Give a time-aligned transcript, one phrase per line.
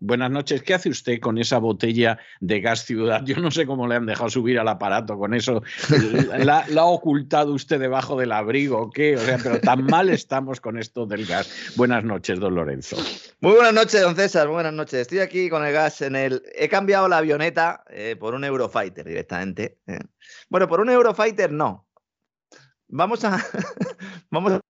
[0.00, 0.62] Buenas noches.
[0.62, 3.22] ¿Qué hace usted con esa botella de gas ciudad?
[3.24, 5.62] Yo no sé cómo le han dejado subir al aparato con eso.
[6.38, 9.16] ¿La, ha ocultado usted debajo del abrigo o qué?
[9.16, 11.74] O sea, pero tan mal estamos con esto del gas.
[11.76, 12.96] Buenas noches, don Lorenzo.
[13.40, 14.48] Muy buenas noches, don César.
[14.48, 15.00] Buenas noches.
[15.00, 16.42] Estoy aquí con el gas en el.
[16.54, 19.78] He cambiado la avioneta eh, por un Eurofighter directamente.
[19.86, 19.98] Eh.
[20.48, 21.86] Bueno, por un Eurofighter no.
[22.88, 23.44] Vamos a.
[24.30, 24.60] Vamos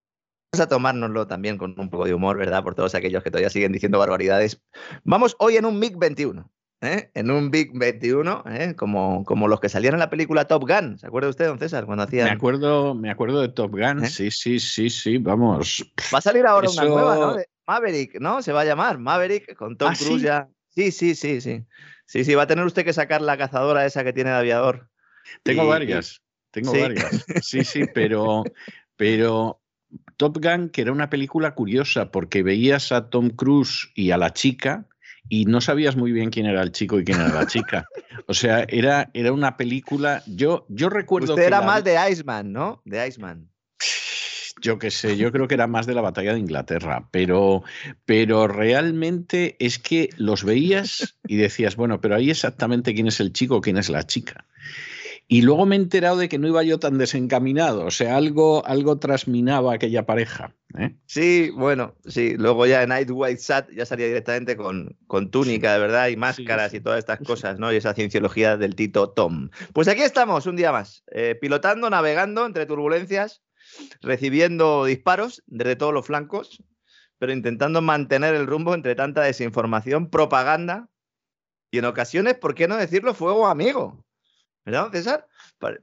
[0.52, 2.62] a a tomárnoslo también con un poco de humor, ¿verdad?
[2.62, 4.62] Por todos aquellos que todavía siguen diciendo barbaridades.
[5.04, 6.48] Vamos hoy en un MiG-21.
[6.80, 7.10] ¿eh?
[7.14, 8.74] En un Big 21, ¿eh?
[8.76, 10.98] como, como los que salían en la película Top Gun.
[10.98, 12.24] ¿Se acuerda usted, don César, cuando hacía?
[12.24, 14.08] Me acuerdo, me acuerdo de Top Gun, ¿Eh?
[14.08, 15.84] sí, sí, sí, sí, vamos.
[16.12, 17.36] Va a salir ahora una nueva, ¿no?
[17.66, 18.42] Maverick, ¿no?
[18.42, 20.48] Se va a llamar Maverick con Tom ¿Ah, Cruise ya.
[20.68, 21.64] Sí, sí, sí, sí.
[22.06, 24.88] Sí, sí, va a tener usted que sacar la cazadora esa que tiene de aviador.
[25.42, 27.24] Tengo varias, tengo varias.
[27.42, 28.44] Sí, sí, pero,
[28.96, 29.60] pero
[30.16, 34.32] Top Gun, que era una película curiosa porque veías a Tom Cruise y a la
[34.32, 34.86] chica
[35.28, 37.86] y no sabías muy bien quién era el chico y quién era la chica.
[38.26, 40.22] O sea, era, era una película.
[40.26, 41.34] Yo, yo recuerdo.
[41.34, 42.82] Usted era más de Iceman, ¿no?
[42.84, 43.48] De Iceman.
[44.62, 47.62] Yo qué sé, yo creo que era más de la batalla de Inglaterra, pero,
[48.06, 53.34] pero realmente es que los veías y decías, bueno, pero ahí exactamente quién es el
[53.34, 54.46] chico, quién es la chica.
[55.28, 58.64] Y luego me he enterado de que no iba yo tan desencaminado, o sea, algo,
[58.64, 60.54] algo trasminaba aquella pareja.
[60.78, 60.94] ¿eh?
[61.06, 62.36] Sí, bueno, sí.
[62.36, 66.16] Luego ya en Night White Sat ya salía directamente con, con túnica, de verdad, y
[66.16, 67.72] máscaras y todas estas cosas, ¿no?
[67.72, 69.50] Y esa cienciología del Tito Tom.
[69.72, 73.42] Pues aquí estamos, un día más, eh, pilotando, navegando entre turbulencias,
[74.02, 76.62] recibiendo disparos desde todos los flancos,
[77.18, 80.88] pero intentando mantener el rumbo entre tanta desinformación, propaganda
[81.72, 84.05] y en ocasiones, ¿por qué no decirlo, fuego amigo?
[84.66, 85.28] ¿Verdad, César?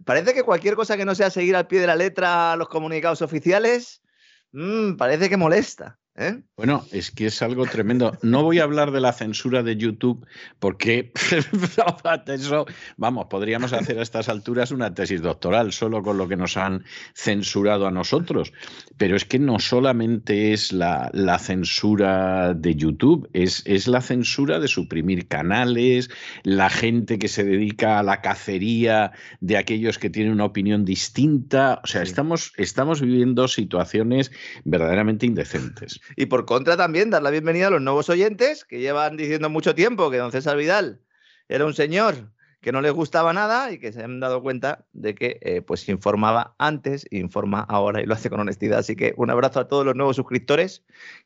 [0.06, 3.22] Parece que cualquier cosa que no sea seguir al pie de la letra los comunicados
[3.22, 4.04] oficiales,
[4.52, 6.00] mm, parece que molesta.
[6.16, 6.44] ¿Eh?
[6.56, 8.16] Bueno, es que es algo tremendo.
[8.22, 10.28] No voy a hablar de la censura de YouTube
[10.60, 11.12] porque
[12.28, 12.66] eso,
[12.98, 16.84] vamos, podríamos hacer a estas alturas una tesis doctoral solo con lo que nos han
[17.16, 18.54] censurado a nosotros.
[18.96, 21.10] Pero es que no solamente es la,
[21.40, 26.12] censura de YouTube, es, es, la censura de suprimir canales,
[26.44, 31.82] la gente que se dedica a la cacería de aquellos que tienen una opinión distinta.
[31.84, 34.32] O sea, estamos, estamos viviendo situaciones
[34.64, 36.03] verdaderamente indecentes.
[36.16, 39.76] Y por contra también dar la bienvenida a los nuevos oyentes que llevan diciendo mucho
[39.76, 41.02] tiempo que don César Vidal
[41.48, 42.32] era un señor
[42.64, 45.88] que no les gustaba nada y que se han dado cuenta de que eh, pues
[45.90, 48.80] informaba antes, informa ahora y lo hace con honestidad.
[48.80, 50.84] Así que un abrazo a todos los nuevos suscriptores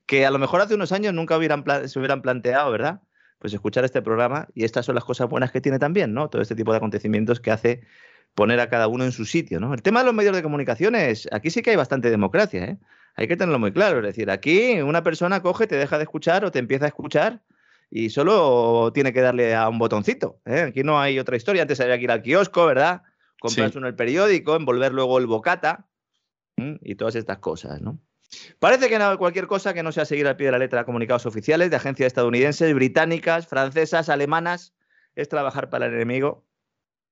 [0.08, 3.02] que a lo mejor hace unos años nunca hubieran se hubieran planteado, ¿verdad?
[3.38, 6.28] Pues escuchar este programa y estas son las cosas buenas que tiene también, ¿no?
[6.28, 7.82] Todo este tipo de acontecimientos que hace
[8.34, 9.76] poner a cada uno en su sitio, ¿no?
[9.76, 12.78] El tema de los medios de comunicación es, aquí sí que hay bastante democracia, ¿eh?
[13.18, 13.98] Hay que tenerlo muy claro.
[13.98, 17.42] Es decir, aquí una persona coge, te deja de escuchar o te empieza a escuchar
[17.90, 20.40] y solo tiene que darle a un botoncito.
[20.46, 20.68] ¿eh?
[20.70, 21.64] Aquí no hay otra historia.
[21.64, 23.02] Antes había que ir al kiosco, ¿verdad?
[23.40, 25.88] Comprarse uno el periódico, envolver luego el bocata
[26.58, 28.00] y todas estas cosas, ¿no?
[28.60, 31.26] Parece que no, cualquier cosa que no sea seguir al pie de la letra comunicados
[31.26, 34.76] oficiales de agencias estadounidenses, británicas, francesas, alemanas,
[35.16, 36.46] es trabajar para el enemigo,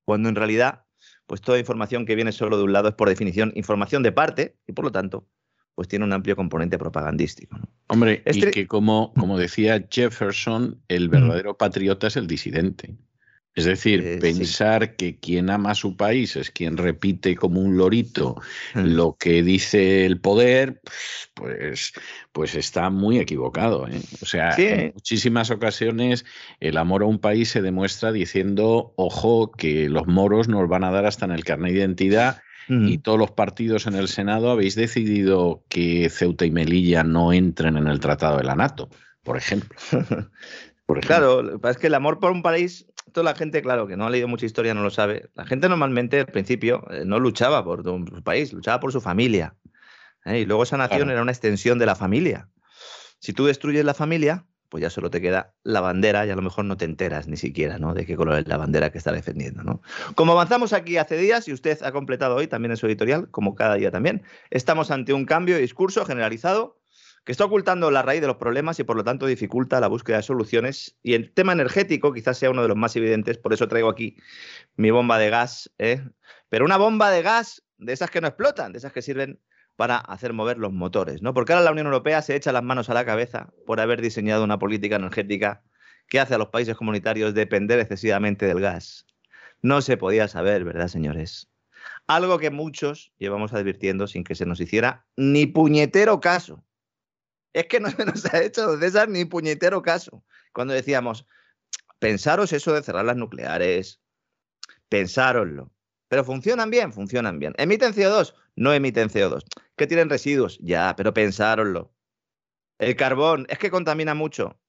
[0.03, 0.85] cuando en realidad,
[1.25, 4.57] pues toda información que viene solo de un lado es por definición información de parte
[4.67, 5.27] y por lo tanto
[5.75, 7.59] pues tiene un amplio componente propagandístico.
[7.87, 12.95] Hombre, y que como, como decía Jefferson, el verdadero patriota es el disidente.
[13.55, 17.77] Es decir, eh, pensar que quien ama a su país es quien repite como un
[17.77, 18.35] lorito
[18.73, 18.79] mm.
[18.81, 20.81] lo que dice el poder,
[21.33, 21.93] pues,
[22.33, 23.87] pues está muy equivocado.
[23.87, 24.01] ¿eh?
[24.21, 26.25] O sea, en muchísimas ocasiones
[26.59, 30.91] el amor a un país se demuestra diciendo, ojo, que los moros nos van a
[30.91, 34.73] dar hasta en el carnet de identidad y todos los partidos en el Senado habéis
[34.73, 38.89] decidido que Ceuta y Melilla no entren en el Tratado de la NATO,
[39.23, 39.77] por ejemplo.
[40.87, 41.01] por ejemplo.
[41.01, 44.09] Claro, es que el amor por un país toda la gente, claro, que no ha
[44.09, 45.29] leído mucha historia, no lo sabe.
[45.35, 49.55] La gente normalmente al principio eh, no luchaba por su país, luchaba por su familia.
[50.25, 50.39] ¿eh?
[50.39, 52.49] Y luego esa nación era una extensión de la familia.
[53.19, 56.41] Si tú destruyes la familia, pues ya solo te queda la bandera y a lo
[56.41, 57.93] mejor no te enteras ni siquiera ¿no?
[57.93, 59.63] de qué color es la bandera que está defendiendo.
[59.63, 59.81] ¿no?
[60.15, 63.55] Como avanzamos aquí hace días y usted ha completado hoy también en su editorial, como
[63.55, 66.74] cada día también, estamos ante un cambio de discurso generalizado
[67.25, 70.17] que está ocultando la raíz de los problemas y por lo tanto dificulta la búsqueda
[70.17, 70.95] de soluciones.
[71.01, 74.15] Y el tema energético quizás sea uno de los más evidentes, por eso traigo aquí
[74.77, 75.71] mi bomba de gas.
[75.79, 76.03] ¿eh?
[76.49, 79.39] Pero una bomba de gas de esas que no explotan, de esas que sirven
[79.75, 81.33] para hacer mover los motores, ¿no?
[81.33, 84.43] Porque ahora la Unión Europea se echa las manos a la cabeza por haber diseñado
[84.43, 85.63] una política energética
[86.07, 89.07] que hace a los países comunitarios depender excesivamente del gas.
[89.63, 91.49] No se podía saber, ¿verdad, señores?
[92.07, 96.64] Algo que muchos llevamos advirtiendo sin que se nos hiciera ni puñetero caso
[97.55, 100.23] es que no se nos ha hecho, César, ni puñetero caso.
[100.53, 101.25] Cuando decíamos,
[101.99, 104.01] pensaros eso de cerrar las nucleares,
[104.89, 105.71] pensároslo.
[106.09, 107.53] Pero funcionan bien, funcionan bien.
[107.57, 108.35] ¿Emiten CO2?
[108.57, 109.43] No emiten CO2.
[109.77, 110.59] ¿Que tienen residuos?
[110.61, 111.93] Ya, pero pensároslo.
[112.77, 114.59] El carbón, es que contamina mucho.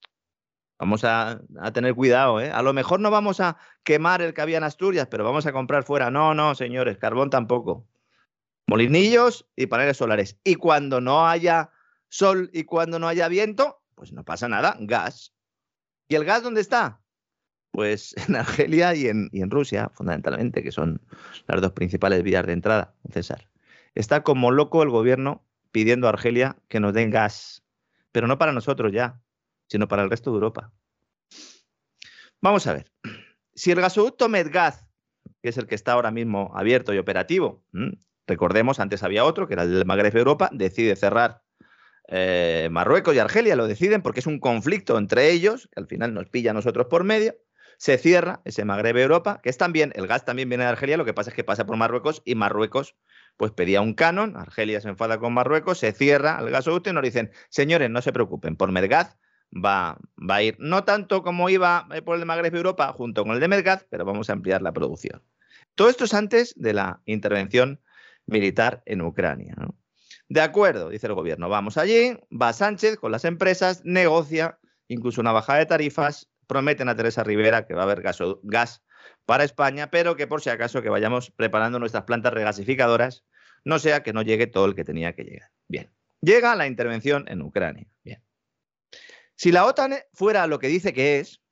[0.79, 2.51] Vamos a, a, tener cuidado, ¿eh?
[2.51, 5.53] A lo mejor no vamos a quemar el que había en Asturias, pero vamos a
[5.53, 6.11] comprar fuera.
[6.11, 7.89] No, no, señores, carbón tampoco.
[8.69, 10.39] Molinillos y paneles solares.
[10.45, 11.71] Y cuando no haya
[12.17, 15.35] sol y cuando no haya viento, pues no pasa nada, gas.
[16.09, 17.03] ¿Y el gas dónde está?
[17.71, 21.01] Pues en Argelia y en, Rusia, fundamentalmente, que son
[21.47, 23.49] las dos principales vías de entrada, César.
[23.95, 27.63] Está como loco el gobierno pidiendo a Argelia que nos den gas,
[28.13, 29.21] pero no para nosotros ya,
[29.69, 30.73] sino para el resto de Europa.
[32.41, 32.93] Vamos a ver.
[33.55, 34.87] Si el gasoducto Medgaz,
[35.43, 37.65] que es el que está ahora mismo abierto y operativo,
[38.27, 41.46] recordemos, antes había otro, que era el del Magreb Europa, decide cerrar
[42.09, 46.15] eh, Marruecos y Argelia lo deciden porque es un conflicto entre ellos, que al final
[46.15, 47.35] nos pilla a nosotros por medio.
[47.79, 51.05] Se cierra ese Magreb Europa, que es también, el gas también viene de Argelia, lo
[51.05, 52.97] que pasa es que pasa por Marruecos y Marruecos
[53.37, 57.03] pues pedía un canon, Argelia se enfada con Marruecos, se cierra el gasoducto y nos
[57.03, 59.19] dicen, señores, no se preocupen, por Medgaz
[59.53, 63.35] va, va a ir, no tanto como iba eh, por el Magreb Europa junto con
[63.35, 65.23] el de Medgaz, pero vamos a ampliar la producción.
[65.75, 67.81] Todo esto es antes de la intervención
[68.27, 69.55] militar en Ucrania.
[70.29, 71.49] De acuerdo, dice el gobierno.
[71.49, 74.59] Vamos allí, va Sánchez con las empresas, negocia
[74.89, 78.83] incluso una bajada de tarifas, prometen a Teresa Rivera que va a haber gas,
[79.25, 83.25] para España, pero que por si acaso que vayamos preparando nuestras plantas regasificadoras,
[83.65, 85.51] no sea que no llegue todo el que tenía que llegar.
[85.69, 87.87] Bien, llega la intervención en Ucrania.
[88.05, 88.23] Bien.
[89.35, 91.43] Si la OTAN fuera lo que dice que es,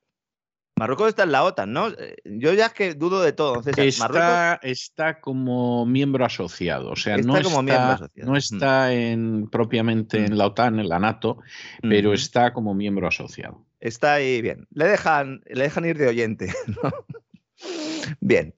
[0.77, 1.87] Marruecos está en la OTAN, ¿no?
[1.87, 3.61] Eh, yo ya es que dudo de todo.
[3.77, 10.47] está, está como miembro asociado, o sea, no, está, no está en, propiamente en la
[10.47, 11.39] OTAN, en la NATO,
[11.81, 13.65] pero está como miembro asociado.
[13.79, 14.67] Está ahí bien.
[14.71, 16.53] Le dejan, le dejan ir de oyente.
[18.19, 18.53] Bien.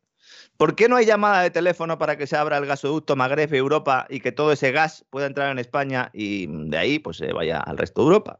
[0.58, 4.08] ¿Por qué no hay llamada de teléfono para que se abra el gasoducto Magreb Europa
[4.10, 7.60] y que todo ese gas pueda entrar en España y de ahí pues se vaya
[7.60, 8.40] al resto de Europa?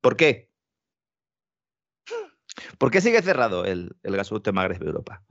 [0.00, 0.47] ¿Por qué?
[2.78, 5.24] ¿Por qué sigue cerrado el, gasoducto de Magreb Europa?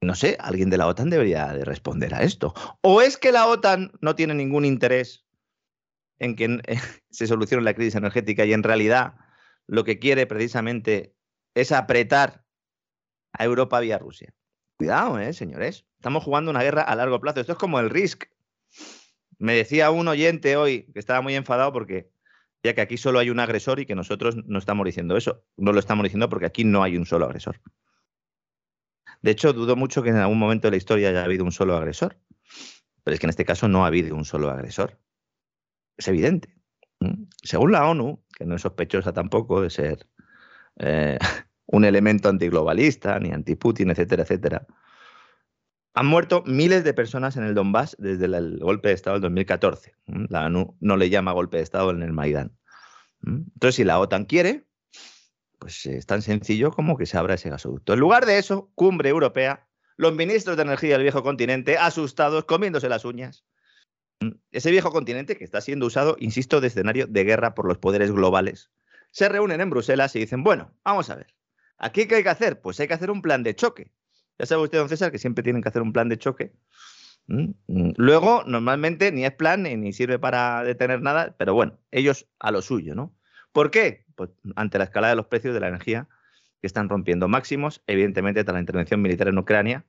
[0.00, 2.54] No sé, alguien de la OTAN debería de responder a esto.
[2.82, 5.26] ¿O es que la OTAN no tiene ningún interés
[6.18, 6.60] en que
[7.10, 9.14] se solucione la crisis energética y en realidad
[9.66, 11.14] lo que quiere precisamente
[11.54, 12.44] es apretar
[13.32, 14.32] a Europa vía Rusia?
[14.76, 15.86] Cuidado, ¿eh, señores.
[15.96, 17.40] Estamos jugando una guerra a largo plazo.
[17.40, 18.30] Esto es como el RISC.
[19.38, 22.10] Me decía un oyente hoy que estaba muy enfadado porque
[22.62, 25.44] ya que aquí solo hay un agresor y que nosotros no estamos diciendo eso.
[25.56, 27.60] No lo estamos diciendo porque aquí no hay un solo agresor.
[29.22, 31.76] De hecho, dudo mucho que en algún momento de la historia haya habido un solo
[31.76, 32.16] agresor.
[33.04, 34.98] Pero es que en este caso no ha habido un solo agresor.
[35.96, 36.54] Es evidente.
[37.42, 40.06] Según la ONU, que no es sospechosa tampoco de ser
[40.76, 41.18] eh,
[41.66, 44.66] un elemento antiglobalista, ni anti-Putin, etcétera, etcétera,
[45.98, 49.96] han muerto miles de personas en el Donbass desde el golpe de Estado del 2014.
[50.28, 52.56] La ONU no le llama golpe de Estado en el Maidán.
[53.26, 54.68] Entonces, si la OTAN quiere,
[55.58, 57.94] pues es tan sencillo como que se abra ese gasoducto.
[57.94, 62.88] En lugar de eso, cumbre europea, los ministros de energía del viejo continente, asustados, comiéndose
[62.88, 63.44] las uñas.
[64.52, 68.12] Ese viejo continente que está siendo usado, insisto, de escenario de guerra por los poderes
[68.12, 68.70] globales,
[69.10, 71.34] se reúnen en Bruselas y dicen, bueno, vamos a ver,
[71.78, 72.60] ¿Aquí qué hay que hacer?
[72.60, 73.92] Pues hay que hacer un plan de choque.
[74.38, 76.52] Ya sabe usted, don César, que siempre tienen que hacer un plan de choque.
[77.26, 77.90] Mm.
[77.96, 82.62] Luego, normalmente ni es plan ni sirve para detener nada, pero bueno, ellos a lo
[82.62, 83.14] suyo, ¿no?
[83.52, 84.06] ¿Por qué?
[84.14, 86.08] Pues ante la escalada de los precios de la energía
[86.60, 89.84] que están rompiendo máximos, evidentemente tras la intervención militar en Ucrania.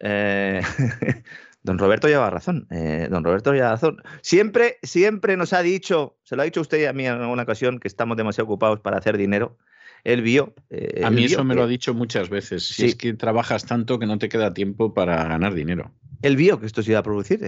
[0.00, 0.60] Eh,
[1.62, 2.66] don Roberto lleva razón.
[2.70, 4.02] Eh, don Roberto lleva razón.
[4.22, 7.78] Siempre, siempre nos ha dicho, se lo ha dicho usted a mí en alguna ocasión,
[7.78, 9.56] que estamos demasiado ocupados para hacer dinero.
[10.04, 10.54] Él vio.
[10.70, 12.66] Eh, a mí eso me lo ha dicho muchas veces.
[12.66, 15.92] Si es que trabajas tanto que no te queda tiempo para ganar dinero.
[16.22, 17.40] Él vio que esto se iba a producir.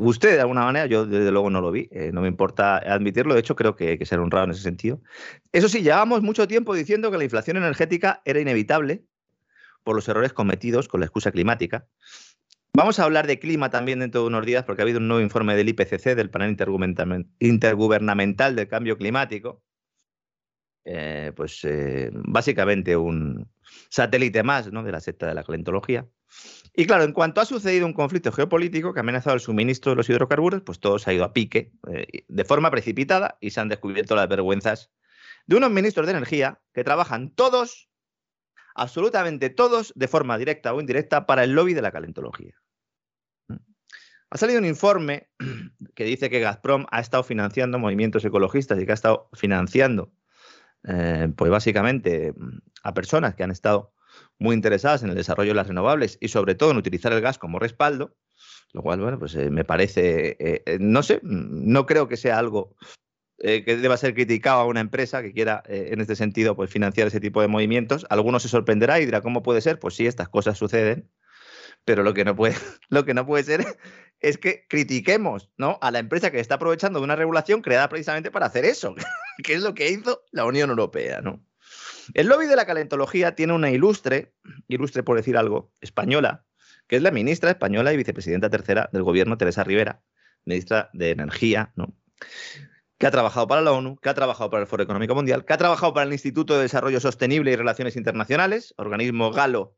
[0.00, 1.88] usted, de alguna manera, yo desde luego no lo vi.
[2.12, 3.34] no me importa admitirlo.
[3.34, 5.00] De hecho, creo que hay que ser honrado en ese sentido.
[5.52, 9.04] Eso sí, llevamos mucho tiempo diciendo que la inflación energética era inevitable
[9.84, 11.86] por los errores cometidos con la excusa climática.
[12.74, 15.22] Vamos a hablar de clima también dentro de unos días porque ha habido un nuevo
[15.22, 16.56] informe del IPCC, del panel
[17.40, 19.62] intergubernamental del cambio climático.
[20.90, 23.46] Eh, pues eh, básicamente un
[23.90, 24.82] satélite más ¿no?
[24.82, 26.08] de la secta de la calentología.
[26.74, 29.96] Y claro, en cuanto ha sucedido un conflicto geopolítico que ha amenazado el suministro de
[29.96, 33.60] los hidrocarburos, pues todo se ha ido a pique eh, de forma precipitada y se
[33.60, 34.90] han descubierto las vergüenzas
[35.46, 37.90] de unos ministros de energía que trabajan todos
[38.74, 42.54] absolutamente todos, de forma directa o indirecta, para el lobby de la calentología.
[44.30, 45.28] Ha salido un informe
[45.94, 50.12] que dice que Gazprom ha estado financiando movimientos ecologistas y que ha estado financiando,
[50.84, 52.34] eh, pues básicamente,
[52.82, 53.92] a personas que han estado
[54.38, 57.38] muy interesadas en el desarrollo de las renovables y sobre todo en utilizar el gas
[57.38, 58.16] como respaldo,
[58.72, 62.76] lo cual, bueno, pues eh, me parece, eh, no sé, no creo que sea algo
[63.40, 67.20] que deba ser criticado a una empresa que quiera, en este sentido, pues financiar ese
[67.20, 68.04] tipo de movimientos.
[68.10, 69.78] Algunos se sorprenderá y dirá, ¿cómo puede ser?
[69.78, 71.08] Pues sí, estas cosas suceden,
[71.88, 72.54] pero lo que no puede,
[72.90, 73.64] lo que no puede ser
[74.20, 75.78] es que critiquemos ¿no?
[75.80, 78.94] a la empresa que está aprovechando de una regulación creada precisamente para hacer eso,
[79.42, 81.22] que es lo que hizo la Unión Europea.
[81.22, 81.42] ¿no?
[82.12, 84.34] El lobby de la calentología tiene una ilustre,
[84.68, 86.44] ilustre por decir algo, española,
[86.88, 90.02] que es la ministra española y vicepresidenta tercera del gobierno, Teresa Rivera,
[90.44, 91.96] ministra de Energía, ¿no?
[92.98, 95.54] que ha trabajado para la ONU, que ha trabajado para el Foro Económico Mundial, que
[95.54, 99.77] ha trabajado para el Instituto de Desarrollo Sostenible y Relaciones Internacionales, organismo galo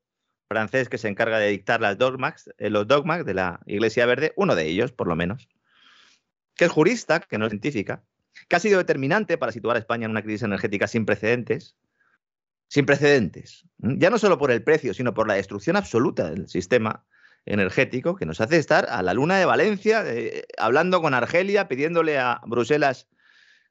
[0.51, 4.33] francés que se encarga de dictar las dogmas, eh, los dogmas de la Iglesia Verde,
[4.35, 5.49] uno de ellos, por lo menos,
[6.57, 8.03] que es jurista, que no es científica,
[8.49, 11.77] que ha sido determinante para situar a España en una crisis energética sin precedentes,
[12.67, 17.05] sin precedentes, ya no solo por el precio, sino por la destrucción absoluta del sistema
[17.47, 22.19] energético que nos hace estar a la luna de Valencia, eh, hablando con Argelia, pidiéndole
[22.19, 23.09] a Bruselas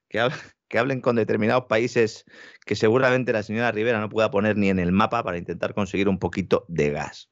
[0.08, 0.26] que,
[0.70, 2.24] que, hablen con determinados países
[2.64, 6.08] que seguramente la señora Rivera no pueda poner ni en el mapa para intentar conseguir
[6.08, 7.30] un poquito de gas.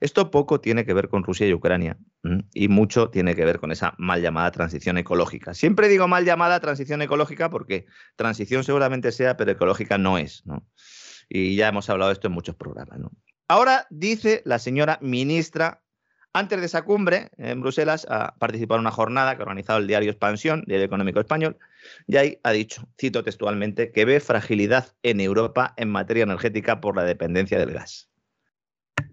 [0.00, 1.96] Esto poco tiene que ver con Rusia y Ucrania
[2.52, 5.54] y mucho tiene que ver con esa mal llamada transición ecológica.
[5.54, 10.42] Siempre digo mal llamada transición ecológica porque transición seguramente sea, pero ecológica no es.
[11.28, 12.98] Y ya hemos hablado de esto en muchos programas.
[13.48, 15.82] Ahora dice la señora ministra,
[16.32, 19.86] antes de esa cumbre en Bruselas, ha participado en una jornada que ha organizado el
[19.86, 21.56] diario Expansión, Diario Económico Español,
[22.06, 26.96] y ahí ha dicho, cito textualmente, que ve fragilidad en Europa en materia energética por
[26.96, 28.08] la dependencia del gas.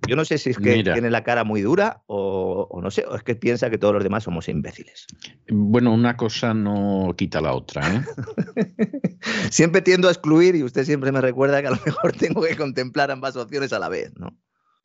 [0.08, 3.16] Yo no sé si es que tiene la cara muy dura o, no sé, o
[3.16, 5.06] es que piensa que todos los demás somos imbéciles.
[5.50, 7.88] Bueno, una cosa no quita la otra.
[7.96, 8.02] ¿eh?
[9.52, 12.56] siempre tiendo a excluir y usted siempre me recuerda que a lo mejor tengo que
[12.56, 14.36] contemplar ambas opciones a la vez, ¿no?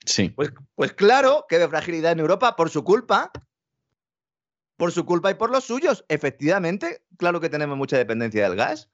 [0.04, 0.28] Sí.
[0.28, 3.32] Pues, pues claro que ve fragilidad en Europa por su culpa.
[4.76, 6.04] Por su culpa y por los suyos.
[6.08, 8.90] Efectivamente, claro que tenemos mucha dependencia del gas.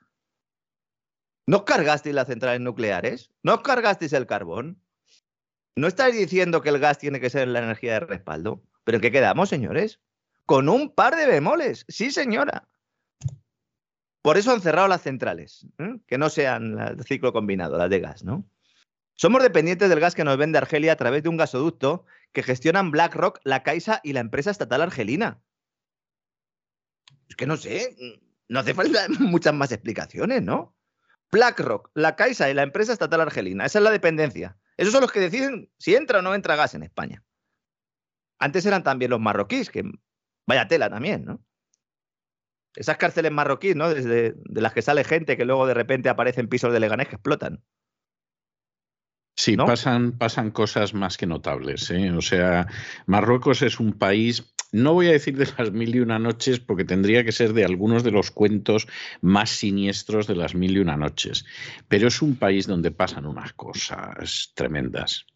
[1.47, 3.31] ¿No os cargasteis las centrales nucleares?
[3.43, 4.81] ¿No os cargasteis el carbón?
[5.75, 8.63] No estáis diciendo que el gas tiene que ser la energía de respaldo.
[8.85, 10.01] ¿Pero qué quedamos, señores?
[10.47, 11.85] Con un par de bemoles.
[11.89, 12.69] Sí, señora.
[14.23, 15.97] Por eso han cerrado las centrales, ¿eh?
[16.07, 18.47] que no sean el ciclo combinado, las de gas, ¿no?
[19.15, 22.91] Somos dependientes del gas que nos vende Argelia a través de un gasoducto que gestionan
[22.91, 25.43] BlackRock, la Caixa y la empresa estatal argelina.
[27.33, 27.97] Es que no sé,
[28.49, 30.77] no hace falta muchas más explicaciones, ¿no?
[31.31, 34.59] BlackRock, la Caixa y la empresa estatal argelina, esa es la dependencia.
[34.77, 37.25] Esos son los que deciden si entra o no entra gas en España.
[38.39, 39.83] Antes eran también los marroquíes, que
[40.47, 41.43] vaya tela también, ¿no?
[42.75, 43.89] Esas cárceles marroquíes, ¿no?
[43.89, 47.15] Desde de las que sale gente que luego de repente aparecen pisos de Leganés que
[47.15, 47.65] explotan.
[49.35, 51.91] Sí, pasan, pasan cosas más que notables.
[51.91, 52.13] ¿eh?
[52.13, 52.67] O sea,
[53.07, 56.85] Marruecos es un país, no voy a decir de las mil y una noches, porque
[56.85, 58.89] tendría que ser de algunos de los cuentos
[59.21, 61.45] más siniestros de las mil y una noches,
[61.89, 65.27] pero es un país donde pasan unas cosas tremendas.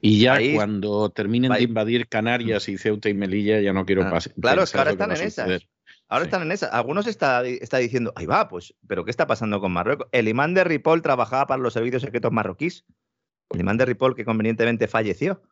[0.00, 4.10] Y ya cuando terminen de invadir Canarias y Ceuta y Melilla, ya no quiero ah,
[4.10, 4.34] pasar.
[4.38, 5.66] Claro, es que ahora están en esas.
[6.08, 6.66] Ahora están en esa.
[6.66, 10.06] Algunos está, está diciendo, ahí va, pues, pero ¿qué está pasando con Marruecos?
[10.12, 12.84] El imán de Ripoll trabajaba para los servicios secretos marroquíes.
[13.48, 15.42] El imán de Ripoll que convenientemente falleció.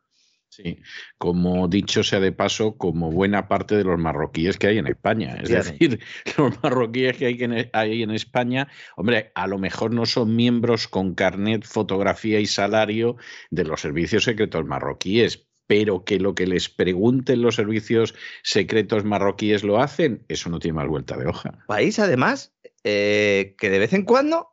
[0.55, 0.77] Sí,
[1.17, 5.39] como dicho sea de paso, como buena parte de los marroquíes que hay en España.
[5.41, 5.99] Es decir,
[6.37, 10.87] los marroquíes que hay en, hay en España, hombre, a lo mejor no son miembros
[10.87, 13.17] con carnet, fotografía y salario
[13.49, 19.63] de los servicios secretos marroquíes, pero que lo que les pregunten los servicios secretos marroquíes
[19.63, 21.63] lo hacen, eso no tiene más vuelta de hoja.
[21.67, 24.49] País, además, eh, que de vez en cuando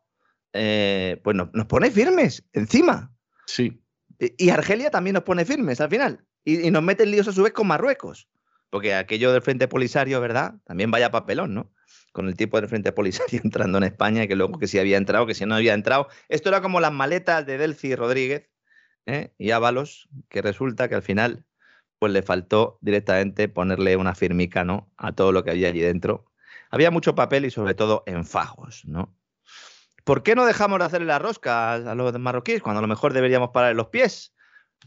[0.53, 3.13] eh, pues nos pone firmes encima.
[3.47, 3.80] Sí.
[4.21, 6.25] Y Argelia también nos pone firmes al final.
[6.45, 8.29] Y, nos meten líos a su vez con Marruecos.
[8.69, 10.55] Porque aquello del Frente Polisario, ¿verdad?
[10.65, 11.73] También vaya papelón, ¿no?
[12.13, 15.27] Con el tipo del Frente Polisario entrando en España que luego que si había entrado,
[15.27, 16.09] que si no había entrado.
[16.29, 18.49] Esto era como las maletas de Delci Rodríguez
[19.07, 19.33] ¿eh?
[19.39, 21.45] y Ábalos, que resulta que al final
[21.99, 24.91] pues le faltó directamente ponerle una firmica, ¿no?
[24.97, 26.33] A todo lo que había allí dentro.
[26.71, 29.15] Había mucho papel y sobre todo enfajos, ¿no?
[30.11, 33.13] ¿Por qué no dejamos de hacerle la rosca a los marroquíes cuando a lo mejor
[33.13, 34.35] deberíamos parar los pies?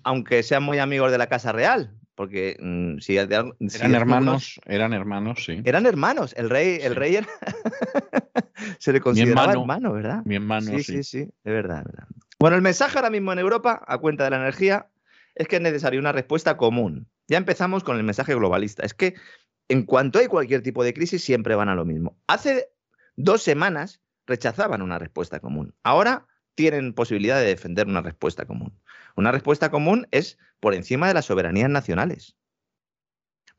[0.04, 1.96] Aunque sean muy amigos de la Casa Real.
[2.14, 3.54] Porque mm, si, eran
[3.96, 5.62] hermanos, eran hermanos, sí.
[5.64, 6.34] Eran hermanos.
[6.36, 7.20] El rey, el rey
[8.80, 10.24] se le consideraba hermano, ¿verdad?
[10.26, 10.84] Mi hermano, sí.
[10.84, 12.06] Sí, sí, sí, de verdad, verdad.
[12.38, 14.90] Bueno, el mensaje ahora mismo en Europa, a cuenta de la energía,
[15.36, 17.08] es que es necesaria una respuesta común.
[17.30, 18.84] Ya empezamos con el mensaje globalista.
[18.86, 19.16] Es que
[19.70, 22.18] en cuanto hay cualquier tipo de crisis, siempre van a lo mismo.
[22.28, 22.68] Hace
[23.16, 25.76] dos semanas rechazaban una respuesta común.
[25.84, 28.80] Ahora tienen posibilidad de defender una respuesta común.
[29.16, 32.38] Una respuesta común es por encima de las soberanías nacionales,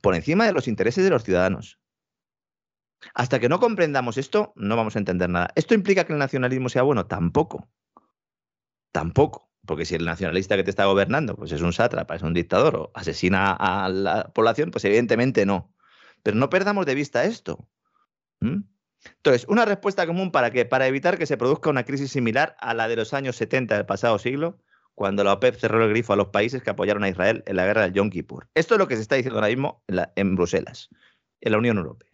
[0.01, 1.79] por encima de los intereses de los ciudadanos.
[3.15, 5.51] Hasta que no comprendamos esto, no vamos a entender nada.
[5.57, 7.07] ¿Esto implica que el nacionalismo sea bueno?
[7.07, 7.69] Tampoco.
[8.93, 9.51] Tampoco.
[9.67, 12.77] Porque si el nacionalista que te está gobernando pues es un sátrapa, es un dictador
[12.77, 15.75] o asesina a la población, pues evidentemente no.
[16.23, 17.69] Pero no perdamos de vista esto.
[19.17, 20.65] Entonces, una respuesta común para qué?
[20.65, 23.87] Para evitar que se produzca una crisis similar a la de los años 70 del
[23.87, 24.59] pasado siglo,
[24.95, 27.67] cuando la OPEP cerró el grifo a los países que apoyaron a Israel en la
[27.67, 28.49] guerra del Yom Kippur.
[28.55, 30.89] Esto es lo que se está diciendo ahora mismo en, Bruselas,
[31.41, 32.11] en la Unión Europea.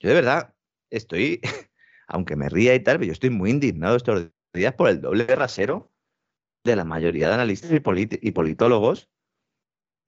[0.00, 0.54] Yo de verdad
[0.90, 1.40] estoy,
[2.08, 5.26] aunque me ría y tal, pero yo estoy muy indignado estos días por el doble
[5.26, 5.92] rasero
[6.64, 9.10] de la mayoría de analistas y, y politólogos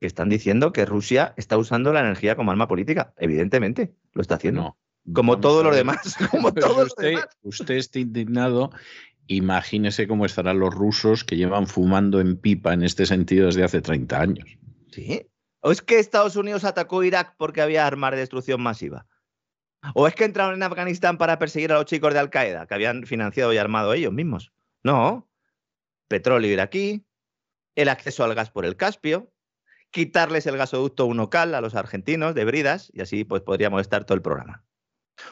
[0.00, 3.14] que están diciendo que Rusia está usando la energía como arma política.
[3.18, 4.62] Evidentemente, lo está haciendo.
[4.62, 4.78] No.
[5.12, 6.16] Como todo lo demás.
[6.30, 8.70] Como todo usted, usted está indignado.
[9.28, 13.80] Imagínese cómo estarán los rusos que llevan fumando en pipa en este sentido desde hace
[13.80, 14.48] 30 años.
[14.90, 15.26] Sí.
[15.60, 19.06] ¿O es que Estados Unidos atacó Irak porque había armas de destrucción masiva?
[19.94, 22.74] ¿O es que entraron en Afganistán para perseguir a los chicos de Al Qaeda, que
[22.74, 24.52] habían financiado y armado ellos mismos?
[24.82, 25.28] No.
[26.08, 27.04] Petróleo iraquí,
[27.74, 29.32] el acceso al gas por el Caspio,
[29.90, 34.16] quitarles el gasoducto Unocal a los argentinos de Bridas, y así pues podríamos estar todo
[34.16, 34.64] el programa.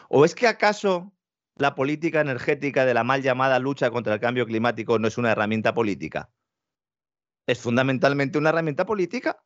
[0.09, 1.13] ¿O es que acaso
[1.57, 5.33] la política energética de la mal llamada lucha contra el cambio climático no es una
[5.33, 6.31] herramienta política?
[7.47, 9.43] ¿Es fundamentalmente una herramienta política?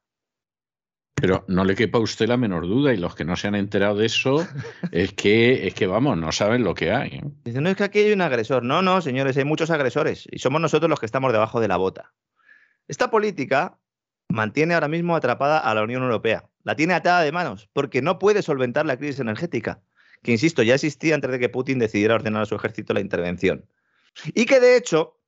[1.20, 3.56] Pero no le quepa a usted la menor duda, y los que no se han
[3.56, 4.46] enterado de eso,
[4.92, 7.08] es que, es que vamos, no saben lo que hay.
[7.08, 7.24] ¿eh?
[7.44, 8.62] Dicen, no es que aquí hay un agresor.
[8.62, 11.76] No, no, señores, hay muchos agresores, y somos nosotros los que estamos debajo de la
[11.76, 12.14] bota.
[12.86, 13.78] Esta política
[14.28, 16.48] mantiene ahora mismo atrapada a la Unión Europea.
[16.62, 19.82] La tiene atada de manos, porque no puede solventar la crisis energética
[20.22, 23.68] que insisto, ya existía antes de que Putin decidiera ordenar a su ejército la intervención.
[24.34, 25.20] Y que de hecho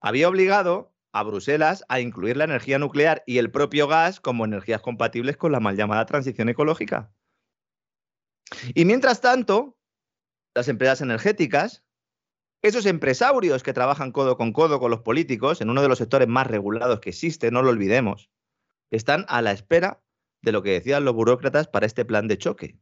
[0.00, 4.82] había obligado a Bruselas a incluir la energía nuclear y el propio gas como energías
[4.82, 7.10] compatibles con la mal llamada transición ecológica.
[8.74, 9.78] Y mientras tanto,
[10.54, 11.84] las empresas energéticas,
[12.62, 16.28] esos empresarios que trabajan codo con codo con los políticos en uno de los sectores
[16.28, 18.30] más regulados que existe, no lo olvidemos,
[18.90, 20.02] están a la espera
[20.42, 22.78] de lo que decían los burócratas para este plan de choque.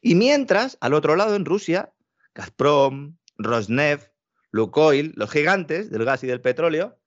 [0.00, 1.92] Y mientras, al otro lado, en Rusia,
[2.34, 4.12] Gazprom, Rosneft,
[4.50, 6.98] Lukoil, los gigantes del gas y del petróleo,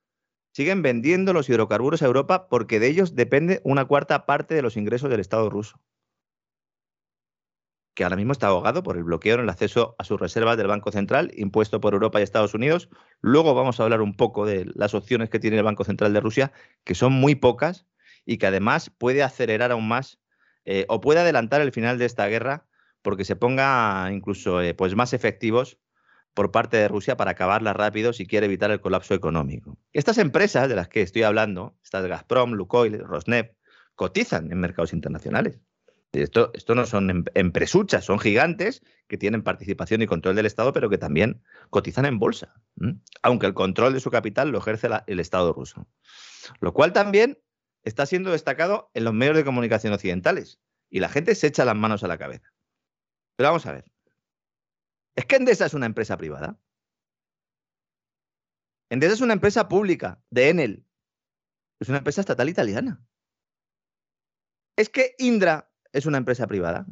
[0.52, 4.76] siguen vendiendo los hidrocarburos a Europa porque de ellos depende una cuarta parte de los
[4.76, 5.80] ingresos del Estado ruso,
[7.94, 10.66] que ahora mismo está ahogado por el bloqueo en el acceso a sus reservas del
[10.66, 12.88] Banco Central impuesto por Europa y Estados Unidos.
[13.20, 16.20] Luego vamos a hablar un poco de las opciones que tiene el Banco Central de
[16.20, 16.52] Rusia,
[16.84, 17.86] que son muy pocas
[18.24, 20.20] y que además puede acelerar aún más
[20.64, 22.67] eh, o puede adelantar el final de esta guerra
[23.02, 25.78] porque se ponga incluso eh, pues más efectivos
[26.34, 29.76] por parte de Rusia para acabarla rápido si quiere evitar el colapso económico.
[29.92, 33.54] Estas empresas de las que estoy hablando, estas Gazprom, Lukoil, Rosneft,
[33.96, 35.58] cotizan en mercados internacionales.
[36.12, 40.88] Esto, no son em, empresuchas, son gigantes que tienen participación y control del Estado, pero
[40.88, 42.54] que también cotizan en bolsa,
[43.22, 45.86] aunque el control de su capital lo ejerce el Estado ruso.
[46.60, 47.38] Lo cual también
[47.82, 51.76] está siendo destacado en los medios de comunicación occidentales y la gente se echa las
[51.76, 52.52] manos a la cabeza.
[53.38, 53.84] Pero vamos a ver.
[55.14, 56.58] ¿Es que Endesa es una empresa privada?
[58.90, 60.84] Endesa es una empresa pública de Enel.
[61.78, 63.00] Es una empresa estatal italiana.
[64.76, 66.84] ¿Es que Indra es una empresa privada?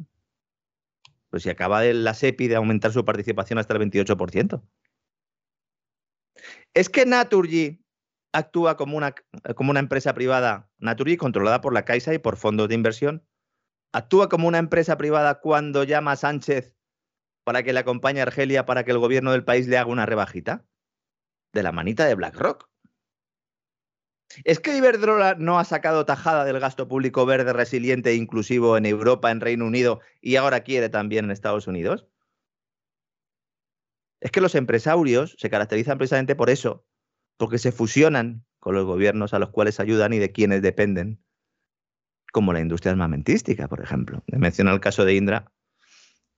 [1.29, 4.63] Pues si acaba de la SEPI de aumentar su participación hasta el 28%.
[6.73, 7.83] ¿Es que Naturgy
[8.31, 9.13] actúa como una,
[9.57, 13.27] como una empresa privada, Naturgy controlada por la Caixa y por fondos de inversión?
[13.97, 16.75] ¿Actúa como una empresa privada cuando llama a Sánchez
[17.43, 20.05] para que le acompañe a Argelia para que el gobierno del país le haga una
[20.05, 20.67] rebajita?
[21.51, 22.69] De la manita de BlackRock.
[24.43, 28.85] ¿Es que Iberdrola no ha sacado tajada del gasto público verde, resiliente e inclusivo en
[28.85, 32.07] Europa, en Reino Unido y ahora quiere también en Estados Unidos?
[34.19, 36.85] Es que los empresarios se caracterizan precisamente por eso,
[37.37, 41.19] porque se fusionan con los gobiernos a los cuales ayudan y de quienes dependen,
[42.31, 44.23] como la industria armamentística, por ejemplo.
[44.27, 45.51] Me menciona el caso de Indra.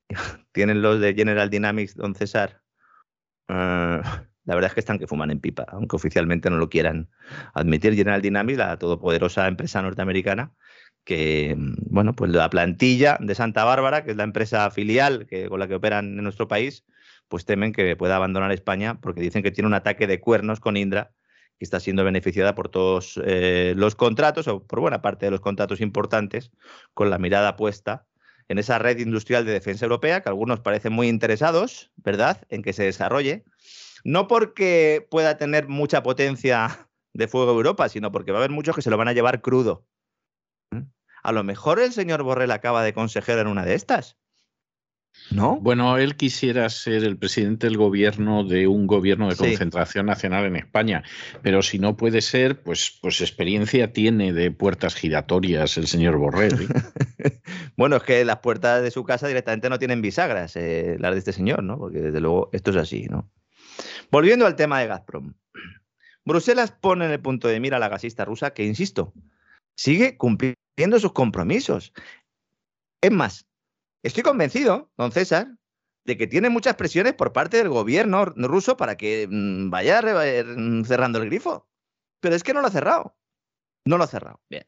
[0.52, 2.62] Tienen los de General Dynamics, don César.
[3.47, 4.02] Uh,
[4.45, 7.10] la verdad es que están que fuman en pipa, aunque oficialmente no lo quieran
[7.54, 7.93] admitir.
[7.95, 10.54] General Dynamics, la todopoderosa empresa norteamericana,
[11.04, 15.60] que, bueno, pues la plantilla de Santa Bárbara, que es la empresa filial que, con
[15.60, 16.86] la que operan en nuestro país,
[17.28, 20.78] pues temen que pueda abandonar España porque dicen que tiene un ataque de cuernos con
[20.78, 21.12] Indra
[21.59, 25.41] que está siendo beneficiada por todos eh, los contratos o por buena parte de los
[25.41, 26.51] contratos importantes
[26.93, 28.07] con la mirada puesta
[28.47, 32.73] en esa red industrial de defensa europea que algunos parecen muy interesados, ¿verdad?, en que
[32.73, 33.43] se desarrolle
[34.03, 38.75] no porque pueda tener mucha potencia de fuego Europa, sino porque va a haber muchos
[38.75, 39.85] que se lo van a llevar crudo.
[40.71, 40.83] ¿Mm?
[41.23, 44.17] A lo mejor el señor Borrell acaba de consejero en una de estas.
[45.32, 45.58] ¿No?
[45.58, 50.10] Bueno, él quisiera ser el presidente del gobierno de un gobierno de concentración sí.
[50.10, 51.03] nacional en España,
[51.43, 56.67] pero si no puede ser, pues, pues experiencia tiene de puertas giratorias el señor Borrell.
[57.19, 57.39] ¿eh?
[57.77, 61.19] bueno, es que las puertas de su casa directamente no tienen bisagras, eh, las de
[61.19, 61.77] este señor, ¿no?
[61.77, 63.29] Porque desde luego esto es así, ¿no?
[64.12, 65.34] Volviendo al tema de Gazprom.
[66.25, 69.13] Bruselas pone en el punto de mira a la gasista rusa que, insisto,
[69.75, 71.93] sigue cumpliendo sus compromisos.
[73.01, 73.48] Es más,
[74.03, 75.47] estoy convencido, don César,
[76.05, 80.01] de que tiene muchas presiones por parte del gobierno ruso para que mm, vaya
[80.85, 81.69] cerrando el grifo.
[82.19, 83.15] Pero es que no lo ha cerrado.
[83.85, 84.41] No lo ha cerrado.
[84.49, 84.67] Bien.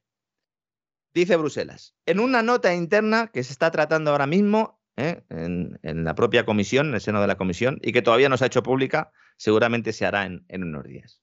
[1.13, 5.23] Dice Bruselas, en una nota interna que se está tratando ahora mismo ¿eh?
[5.29, 8.37] en, en, la propia comisión, en el seno de la comisión, y que todavía no
[8.37, 11.21] se ha hecho pública, seguramente se hará en, en unos días.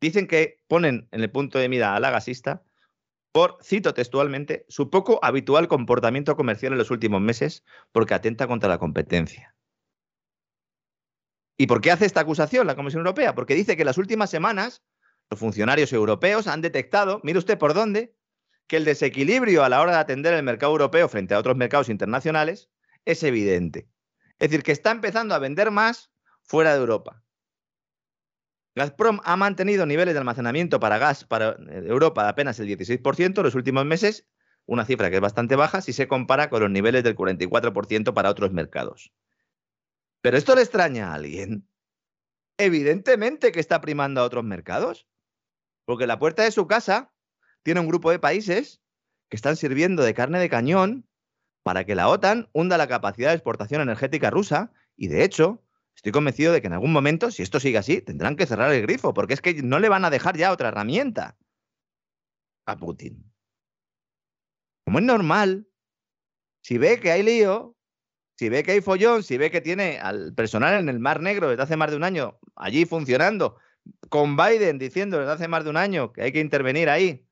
[0.00, 2.62] Dicen que ponen en el punto de mira a la gasista
[3.32, 8.68] por, cito textualmente, su poco habitual comportamiento comercial en los últimos meses porque atenta contra
[8.68, 9.54] la competencia.
[11.58, 13.34] ¿Y por qué hace esta acusación la Comisión Europea?
[13.34, 14.82] Porque dice que en las últimas semanas
[15.30, 18.14] los funcionarios europeos han detectado, mire usted por dónde,
[18.66, 21.88] que el desequilibrio a la hora de atender el mercado europeo frente a otros mercados
[21.88, 22.68] internacionales
[23.04, 23.88] es evidente.
[24.38, 26.10] Es decir, que está empezando a vender más
[26.42, 27.22] fuera de Europa.
[28.76, 33.38] Gazprom ha mantenido niveles de almacenamiento para gas para eh, Europa de apenas el 16%
[33.38, 34.28] en los últimos meses,
[34.66, 38.30] una cifra que es bastante baja si se compara con los niveles del 44% para
[38.30, 39.12] otros mercados.
[40.20, 41.66] ¿Pero esto le extraña a alguien?
[42.58, 45.08] Evidentemente que está primando a otros mercados,
[45.86, 47.12] porque la puerta de su casa
[47.62, 48.82] tiene un grupo de países
[49.30, 51.08] que están sirviendo de carne de cañón
[51.62, 55.65] para que la OTAN hunda la capacidad de exportación energética rusa y, de hecho,
[55.96, 58.82] estoy convencido de que en algún momento, si esto sigue así, tendrán que cerrar el
[58.82, 61.36] grifo, porque es que no le van a dejar ya otra herramienta
[62.66, 63.32] a Putin.
[64.84, 65.68] Como es normal,
[66.62, 67.76] si ve que hay lío,
[68.38, 71.48] si ve que hay follón, si ve que tiene al personal en el Mar Negro
[71.48, 73.58] desde hace más de un año allí funcionando,
[74.08, 77.26] con Biden diciendo desde hace más de un año que hay que intervenir ahí,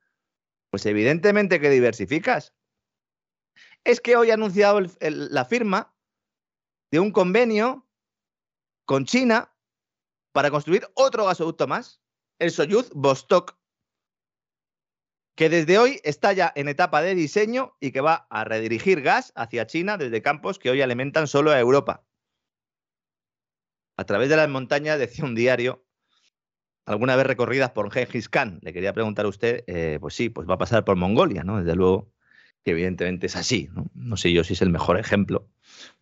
[0.69, 2.53] pues evidentemente que diversificas
[3.83, 5.95] es que hoy ha anunciado la firma
[6.91, 7.84] de un convenio
[8.85, 9.53] con China
[10.31, 12.01] para construir otro gasoducto más,
[12.39, 13.57] el Soyuz Vostok,
[15.35, 19.33] que desde hoy está ya en etapa de diseño y que va a redirigir gas
[19.35, 22.05] hacia China desde campos que hoy alimentan solo a Europa.
[23.97, 25.85] A través de las montañas, decía un diario,
[26.85, 28.59] alguna vez recorridas por Gengis Khan.
[28.61, 31.59] Le quería preguntar a usted, eh, pues sí, pues va a pasar por Mongolia, ¿no?
[31.59, 32.13] Desde luego
[32.63, 33.69] que evidentemente es así.
[33.73, 33.85] ¿no?
[33.93, 35.47] no sé yo si es el mejor ejemplo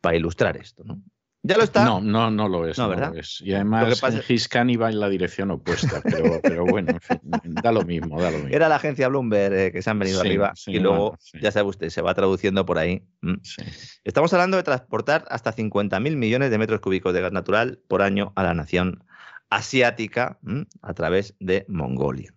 [0.02, 0.84] para ilustrar esto.
[0.86, 1.04] ¿no?
[1.46, 1.84] ¿Ya lo está?
[1.84, 2.78] No, no, no lo es.
[2.78, 3.14] No, no ¿verdad?
[3.14, 3.42] Lo es.
[3.42, 4.02] Y además,
[4.50, 7.20] Khan iba en la dirección opuesta, pero, pero bueno, en fin,
[7.62, 8.56] da lo mismo, da lo mismo.
[8.56, 11.18] Era la agencia Bloomberg eh, que se han venido Sí, arriba sí, y luego, bueno,
[11.20, 11.40] sí.
[11.42, 13.06] ya sabe usted, se va traduciendo por ahí.
[13.22, 13.40] ¿m?
[13.44, 13.62] Sí.
[14.06, 18.32] Estamos hablando de transportar hasta 50.000 millones de metros cúbicos de gas natural por año
[18.38, 19.04] a la nación
[19.50, 20.66] asiática ¿m?
[20.82, 22.34] a través de Mongolia.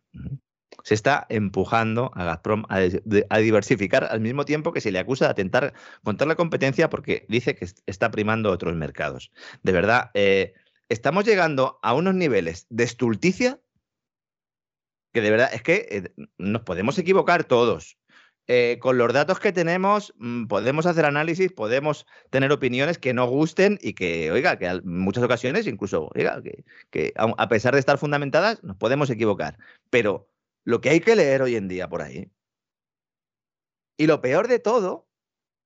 [0.86, 5.32] Se está empujando a Gazprom a, diversificar al mismo tiempo que se le acusa de
[5.32, 9.32] atentar contra la competencia porque dice que está primando otros mercados.
[9.64, 10.54] De verdad, eh,
[10.88, 13.60] estamos llegando a unos niveles de estulticia
[15.12, 17.98] que de verdad es que eh, nos podemos equivocar todos.
[18.46, 23.26] Eh, con los datos que tenemos, mm, podemos hacer análisis, podemos tener opiniones que no
[23.26, 27.80] gusten y que, oiga, que en muchas ocasiones, incluso, oiga, que, que a pesar de
[27.80, 29.58] estar fundamentadas, nos podemos equivocar.
[29.90, 30.28] Pero
[30.66, 32.30] lo que hay que leer hoy en día por ahí.
[33.96, 35.08] Y lo peor de todo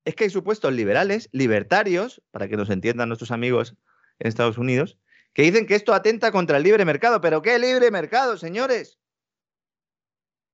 [0.05, 3.75] es que hay supuestos liberales, libertarios, para que nos entiendan nuestros amigos
[4.19, 4.99] en Estados Unidos,
[5.33, 7.21] que dicen que esto atenta contra el libre mercado.
[7.23, 9.01] ¿Pero qué libre mercado, señores?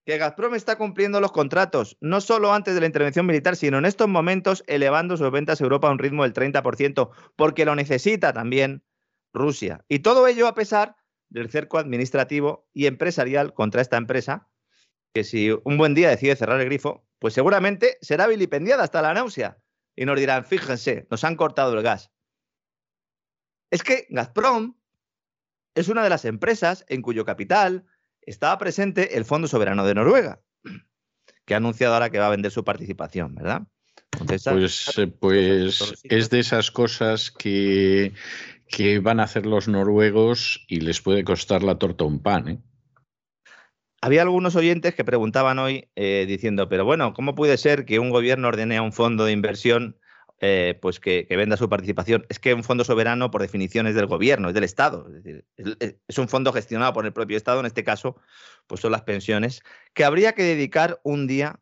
[0.04, 3.84] Que Gazprom está cumpliendo los contratos, no solo antes de la intervención militar, sino en
[3.84, 8.32] estos momentos elevando sus ventas a Europa a un ritmo del 30%, porque lo necesita
[8.32, 8.84] también
[9.32, 9.84] Rusia.
[9.88, 10.94] Y todo ello a pesar
[11.28, 14.48] del cerco administrativo y empresarial contra esta empresa,
[15.12, 19.14] que si un buen día decide cerrar el grifo, pues seguramente será vilipendiada hasta la
[19.14, 19.58] náusea.
[19.96, 22.10] Y nos dirán, fíjense, nos han cortado el gas.
[23.70, 24.76] Es que Gazprom
[25.74, 27.86] es una de las empresas en cuyo capital
[28.22, 30.40] estaba presente el Fondo Soberano de Noruega,
[31.44, 33.62] que ha anunciado ahora que va a vender su participación, ¿verdad?
[34.18, 38.12] pues, pues es de esas cosas que
[38.68, 42.48] que van a hacer los noruegos y les puede costar la torta un pan.
[42.48, 42.58] ¿eh?
[44.00, 48.10] Había algunos oyentes que preguntaban hoy eh, diciendo, pero bueno, ¿cómo puede ser que un
[48.10, 49.98] gobierno ordene a un fondo de inversión
[50.40, 52.26] eh, pues que, venda su participación?
[52.28, 55.08] Es que un fondo soberano, por definición, es del gobierno, es del Estado.
[55.78, 58.16] Es, un fondo gestionado por el propio Estado, en este caso,
[58.66, 59.62] pues son las pensiones,
[59.94, 61.60] que habría que dedicar un día,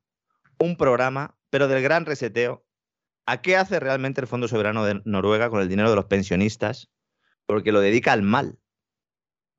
[0.59, 2.64] un programa, pero del gran reseteo,
[3.27, 6.90] a qué hace realmente el Fondo Soberano de Noruega con el dinero de los pensionistas
[7.47, 8.59] porque lo dedica al mal.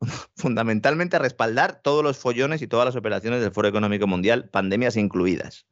[0.35, 4.97] Fundamentalmente a respaldar todos los follones y todas las operaciones del Foro Económico Mundial, pandemias
[4.97, 5.67] incluidas.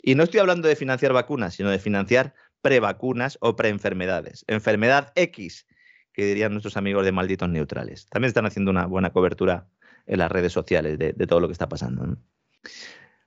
[0.00, 4.44] Y no estoy hablando de financiar vacunas, sino de financiar prevacunas o preenfermedades.
[4.46, 5.66] Enfermedad X,
[6.12, 8.06] que dirían nuestros amigos de malditos neutrales.
[8.06, 9.68] También están haciendo una buena cobertura
[10.06, 12.16] en las redes sociales de, todo lo que está pasando.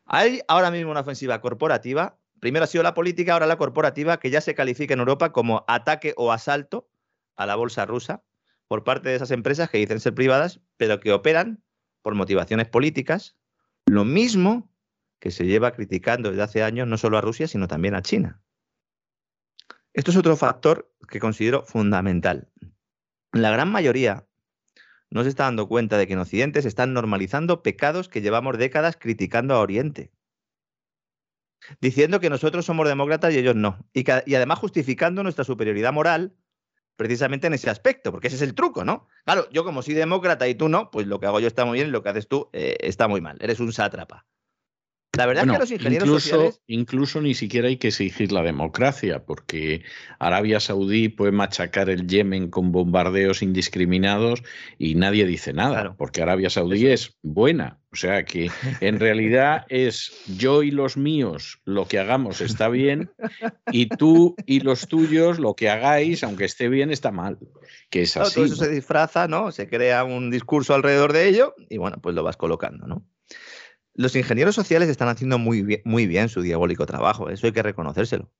[0.06, 2.18] Hay ahora mismo una ofensiva corporativa.
[2.40, 5.64] Primero ha sido la política, ahora la corporativa, que ya se califica en Europa como
[5.68, 6.90] ataque o asalto
[7.43, 8.23] a la bolsa rusa
[8.67, 11.63] por parte de esas empresas que dicen ser privadas, pero que operan
[12.01, 13.38] por motivaciones políticas,
[13.86, 14.71] lo mismo
[15.19, 18.41] que se lleva criticando desde hace años no solo a Rusia, sino también a China.
[19.93, 22.49] Esto es otro factor que considero fundamental.
[23.34, 24.25] La gran mayoría
[25.10, 28.58] no se está dando cuenta de que en Occidente se están normalizando pecados que llevamos
[28.58, 30.12] décadas criticando a Oriente.
[31.80, 33.86] Diciendo que nosotros somos demócratas y ellos no.
[33.93, 36.36] Y, y además justificando nuestra superioridad moral
[37.02, 39.08] precisamente en ese aspecto, porque ese es el truco, ¿no?
[39.26, 41.80] Claro, yo como soy demócrata y tú no, pues lo que hago yo está muy
[41.80, 43.40] bien y lo que haces tú eh, está muy mal.
[43.42, 44.28] Eres un sátrapa.
[45.17, 46.62] La verdad es que los ingenieros incluso, sociales...
[46.67, 49.84] Incluso ni siquiera hay que exigir la democracia, porque
[50.19, 54.41] Arabia Saudí puede machacar el Yemen con bombardeos indiscriminados
[54.78, 57.78] y nadie dice nada, porque Arabia Saudí es buena.
[57.91, 63.12] O sea que en realidad es yo y los míos lo que hagamos está bien
[63.69, 67.38] y tú y los tuyos lo que hagáis, aunque esté bien, está mal.
[67.89, 68.36] Que es así.
[68.36, 69.52] todo eso se disfraza, ¿no?
[69.52, 73.06] Se crea un discurso alrededor de ello y bueno, pues lo vas colocando, ¿no?
[74.02, 77.62] Los ingenieros sociales están haciendo muy bien, muy bien su diabólico trabajo, eso hay que
[77.62, 78.32] reconocérselo.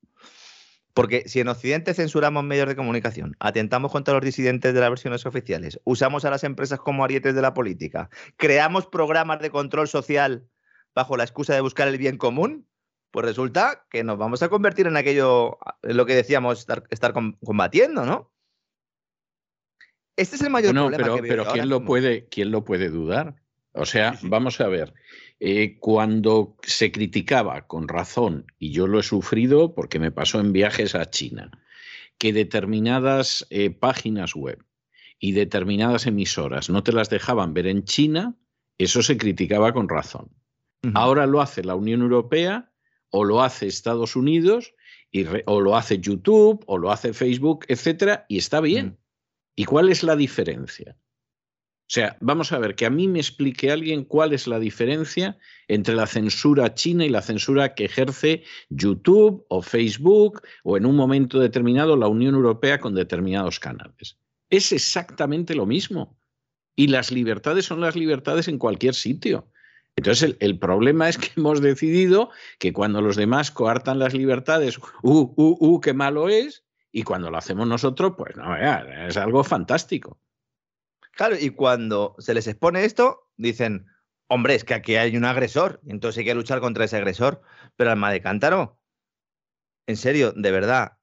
[0.96, 5.24] Porque si en Occidente censuramos medios de comunicación, atentamos contra los disidentes de las versiones
[5.28, 10.48] oficiales, usamos a las empresas como arietes de la política, creamos programas de control social
[10.96, 12.68] bajo la excusa de buscar el bien común,
[13.12, 18.04] pues resulta que nos vamos a convertir en aquello, en lo que decíamos estar, combatiendo,
[18.04, 18.32] ¿no?
[20.16, 21.04] Este es el mayor problema.
[21.04, 23.36] Pero, pero ¿quién, lo puede, ¿quién lo puede dudar?
[23.74, 24.94] O sea, vamos a ver.
[25.44, 30.54] Eh, cuando se criticaba con razón, y yo lo he sufrido porque me pasó en
[30.54, 31.50] viajes a China,
[32.20, 34.64] que determinadas eh, páginas web
[35.18, 38.36] y determinadas emisoras no te las dejaban ver en China,
[38.78, 40.30] eso se criticaba con razón.
[40.94, 42.72] Ahora lo hace la Unión Europea
[43.10, 44.76] o lo hace Estados Unidos
[45.12, 49.00] y o lo hace YouTube o lo hace Facebook, etcétera, y está bien.
[49.56, 50.96] ¿Y cuál es la diferencia?
[51.92, 55.38] O sea, vamos a ver, que a mí me explique alguien cuál es la diferencia
[55.68, 60.96] entre la censura china y la censura que ejerce YouTube o Facebook o en un
[60.96, 64.18] momento determinado la Unión Europea con determinados canales.
[64.50, 66.18] Es exactamente lo mismo.
[66.78, 69.50] Y las libertades son las libertades en cualquier sitio.
[69.98, 75.34] Entonces, el, problema es que hemos decidido que cuando los demás coartan las libertades, uh,
[75.36, 80.18] uh, uh, qué malo es, y cuando lo hacemos nosotros, pues no, es algo fantástico.
[81.22, 83.86] Claro, y cuando se les expone esto, dicen,
[84.28, 87.44] Hombre, es que aquí hay un agresor, entonces hay que luchar contra ese agresor.
[87.76, 88.82] Pero alma de cántaro,
[89.86, 90.98] en serio, de verdad,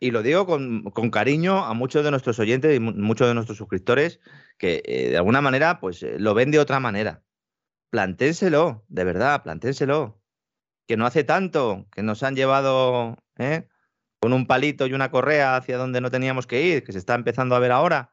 [0.00, 4.20] y lo digo con, cariño a muchos de nuestros oyentes y muchos de nuestros suscriptores
[4.56, 7.22] que eh, de alguna manera pues eh, lo ven de otra manera.
[7.90, 10.22] Planténselo, de verdad, planténselo.
[10.86, 13.68] Que no hace tanto que nos han llevado ¿eh?
[14.18, 17.14] con un palito y una correa hacia donde no teníamos que ir, que se está
[17.16, 18.12] empezando a ver ahora.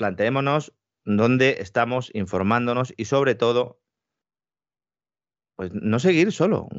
[0.00, 0.72] Planteémonos
[1.04, 3.82] dónde estamos informándonos y sobre todo
[5.56, 6.70] pues no seguir solo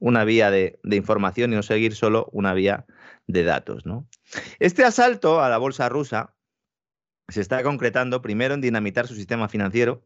[0.00, 2.86] una vía de, información y no seguir solo una vía
[3.28, 3.84] de datos.
[4.58, 6.34] Este asalto a la bolsa rusa
[7.28, 10.04] se está concretando primero en dinamitar su sistema financiero,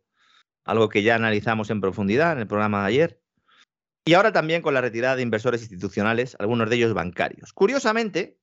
[0.66, 3.22] algo que ya analizamos en profundidad en el programa de ayer,
[4.04, 7.54] y ahora también con la retirada de inversores institucionales, algunos de ellos bancarios.
[7.54, 8.38] Curiosamente,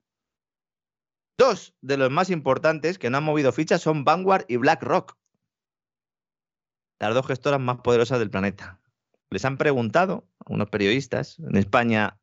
[1.38, 5.17] dos de los más importantes que no han movido fichas son Vanguard y BlackRock,
[7.00, 8.80] las dos gestoras más poderosas del planeta.
[9.30, 12.17] Les han preguntado a unos periodistas, en España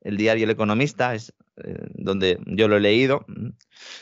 [0.00, 3.24] el diario El Economista es eh, donde yo lo he leído,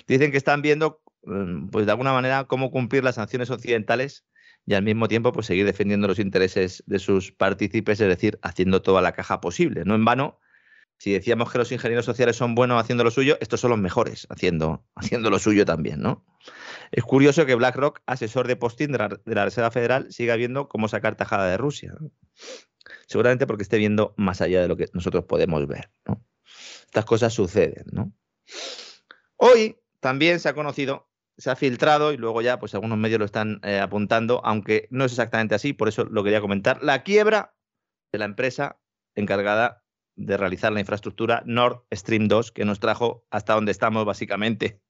[0.07, 4.25] dicen que están viendo, mm, pues de alguna manera, cómo cumplir las sanciones occidentales
[4.67, 8.83] y al mismo tiempo pues seguir defendiendo los intereses de sus partícipes, es decir, haciendo
[8.83, 9.85] toda la caja posible.
[9.85, 10.41] No en vano,
[10.99, 14.27] si decíamos que los ingenieros sociales son buenos haciendo lo suyo, estos son los mejores
[14.31, 16.25] haciendo, haciendo lo suyo también, ¿no?
[16.93, 21.17] Es curioso que BlackRock, asesor de posting de la, Reserva Federal, siga viendo cómo sacar
[21.17, 21.95] tajada de Rusia.
[23.07, 25.91] Seguramente porque esté viendo más allá de lo que nosotros podemos ver,
[26.87, 28.13] estas cosas suceden, ¿no?
[29.37, 33.25] Hoy también se ha conocido, se ha filtrado y luego ya pues algunos medios lo
[33.25, 37.55] están eh, apuntando, aunque no es exactamente así, por eso lo quería comentar, la quiebra
[38.13, 38.79] de la empresa
[39.15, 39.84] encargada
[40.17, 44.81] de realizar la infraestructura Nord Stream 2 que nos trajo hasta donde estamos básicamente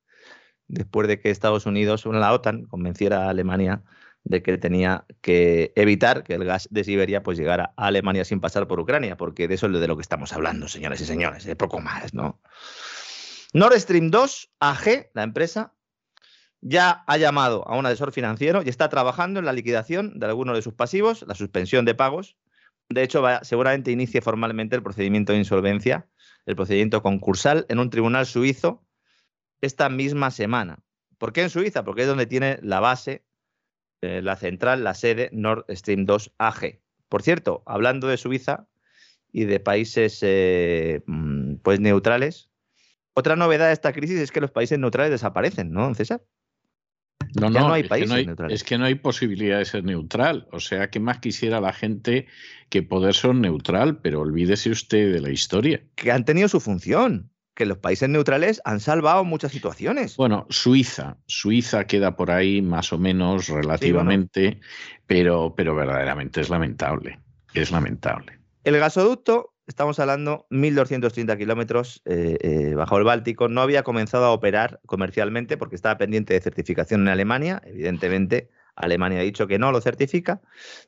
[0.68, 3.82] después de que Estados Unidos, la OTAN, convenciera a Alemania
[4.24, 8.40] de que tenía que evitar que el gas de Siberia pues llegara a Alemania sin
[8.40, 11.44] pasar por Ucrania, porque de eso es de lo que estamos hablando, señores y señores,
[11.44, 12.40] de poco más, ¿no?
[13.52, 15.74] Nord Stream 2 AG, la empresa,
[16.62, 20.56] ya ha llamado a un asesor financiero y está trabajando en la liquidación de algunos
[20.56, 22.36] de sus pasivos, la suspensión de pagos.
[22.88, 26.08] De hecho, seguramente inicie formalmente el procedimiento de insolvencia,
[26.46, 28.86] el procedimiento concursal en un tribunal suizo
[29.60, 30.78] esta misma semana.
[31.18, 31.84] ¿Por qué en Suiza?
[31.84, 33.24] Porque es donde tiene la base
[34.02, 36.80] eh, la central, la sede Nord Stream 2 AG.
[37.08, 38.68] Por cierto, hablando de Suiza
[39.32, 42.50] y de países eh, mm, pues neutrales,
[43.14, 46.22] otra novedad de esta crisis es que los países neutrales desaparecen, ¿no, César?
[47.34, 48.54] No, no, hay países neutrales.
[48.54, 50.46] Es que no hay posibilidad de ser neutral.
[50.52, 52.26] O sea, ¿qué más quisiera la gente
[52.68, 53.98] que poder ser neutral?
[53.98, 55.82] Pero olvídese usted de la historia.
[55.96, 60.16] Que han tenido su función que los países neutrales han salvado muchas situaciones.
[60.16, 64.60] Bueno, Suiza, Suiza queda por ahí más o menos relativamente,
[65.06, 67.20] pero, pero verdaderamente es lamentable,
[67.54, 68.40] es lamentable.
[68.64, 74.32] El gasoducto, estamos hablando 1.230 kilómetros eh, eh, bajo el Báltico, no había comenzado a
[74.32, 79.72] operar comercialmente porque estaba pendiente de certificación en Alemania, evidentemente Alemania ha dicho que no
[79.72, 80.40] lo certifica.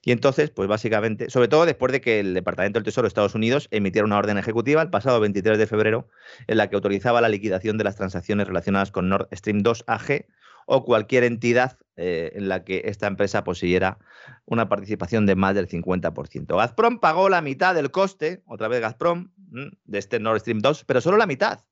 [0.04, 3.34] Y entonces, pues básicamente, sobre todo después de que el Departamento del Tesoro de Estados
[3.34, 6.08] Unidos emitiera una orden ejecutiva el pasado 23 de febrero
[6.46, 10.26] en la que autorizaba la liquidación de las transacciones relacionadas con Nord Stream 2 AG
[10.66, 13.98] o cualquier entidad eh, en la que esta empresa poseyera
[14.44, 16.56] una participación de más del 50%.
[16.56, 21.00] Gazprom pagó la mitad del coste, otra vez Gazprom, de este Nord Stream 2, pero
[21.00, 21.64] solo la mitad.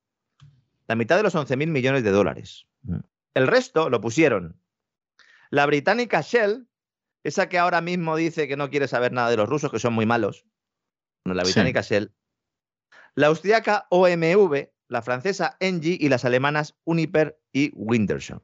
[0.87, 2.66] La mitad de los 11.000 millones de dólares.
[3.35, 4.57] El resto lo pusieron
[5.54, 6.66] la británica Shell,
[7.22, 9.94] esa que ahora mismo dice que no quiere saber nada de los rusos, que son
[9.94, 10.44] muy malos.
[11.24, 12.12] Bueno, la británica Shell.
[13.14, 18.42] La austriaca OMV, la francesa Engie y las alemanas Uniper y Wintershall.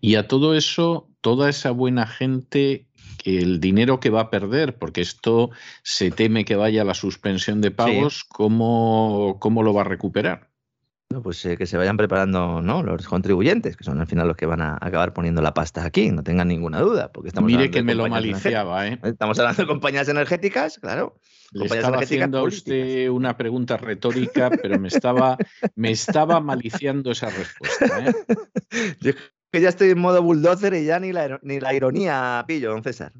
[0.00, 2.86] Y a todo eso, toda esa buena gente,
[3.24, 5.50] el dinero que va a perder, porque esto
[5.82, 10.50] se teme que vaya a la suspensión de pagos, ¿cómo, ¿cómo lo va a recuperar?
[11.22, 12.84] pues eh, que se vayan preparando ¿no?
[12.84, 16.10] los contribuyentes, que son al final los que van a acabar poniendo la pasta aquí,
[16.10, 17.10] no tengan ninguna duda.
[17.10, 19.00] Porque estamos Mire que me lo maliciaba, ¿eh?
[19.02, 21.18] Estamos hablando de compañías energéticas, claro.
[21.52, 25.36] Le estaba haciendo a usted una pregunta retórica, pero me estaba,
[25.74, 28.04] me estaba maliciando esa respuesta.
[28.06, 28.14] ¿eh?
[29.00, 29.12] Yo
[29.50, 32.82] que ya estoy en modo bulldozer y ya ni la, ni la ironía pillo, don
[32.82, 33.12] César.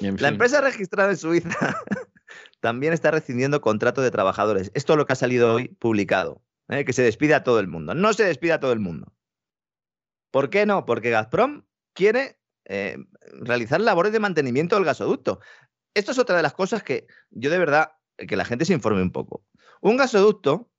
[0.00, 1.48] La empresa registrada en Suiza
[2.60, 4.70] también está rescindiendo contratos de trabajadores.
[4.74, 6.42] Esto es lo que ha salido hoy publicado.
[6.68, 6.84] ¿eh?
[6.84, 7.94] que se despide a todo el mundo.
[7.94, 9.12] No se despide a todo el mundo.
[10.30, 10.84] ¿Por qué no?
[10.84, 11.64] Porque Gazprom
[11.94, 12.98] quiere eh,
[13.40, 15.40] realizar labores de mantenimiento del gasoducto.
[15.94, 19.02] Esto es otra de las cosas que yo de verdad, que la gente se informe
[19.02, 19.46] un poco.
[19.80, 20.70] Un gasoducto,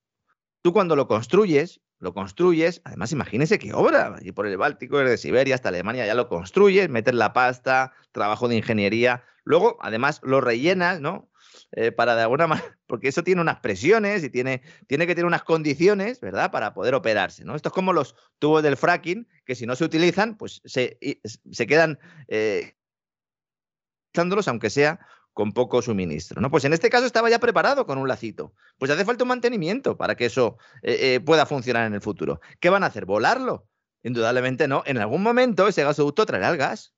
[0.62, 5.18] tú cuando lo construyes lo construyes, además imagínese qué obra, y por el Báltico, desde
[5.18, 10.42] Siberia hasta Alemania ya lo construyes, metes la pasta, trabajo de ingeniería, luego además lo
[10.42, 11.30] rellenas, ¿no?
[11.72, 15.26] Eh, para de alguna manera, porque eso tiene unas presiones y tiene, tiene que tener
[15.26, 16.52] unas condiciones, ¿verdad?
[16.52, 17.56] Para poder operarse, ¿no?
[17.56, 20.98] Esto es como los tubos del fracking, que si no se utilizan, pues se,
[21.52, 22.74] se quedan eh,
[24.48, 25.00] aunque sea
[25.38, 26.42] con poco suministro.
[26.42, 26.50] ¿no?
[26.50, 28.56] Pues en este caso estaba ya preparado con un lacito.
[28.80, 32.42] Pues hace falta un mantenimiento para que eso eh, eh, pueda funcionar en el futuro.
[32.60, 33.06] ¿Qué van a hacer?
[33.06, 33.68] ¿Volarlo?
[34.02, 34.82] Indudablemente no.
[34.88, 36.96] En algún momento ese gasoducto traerá el gas.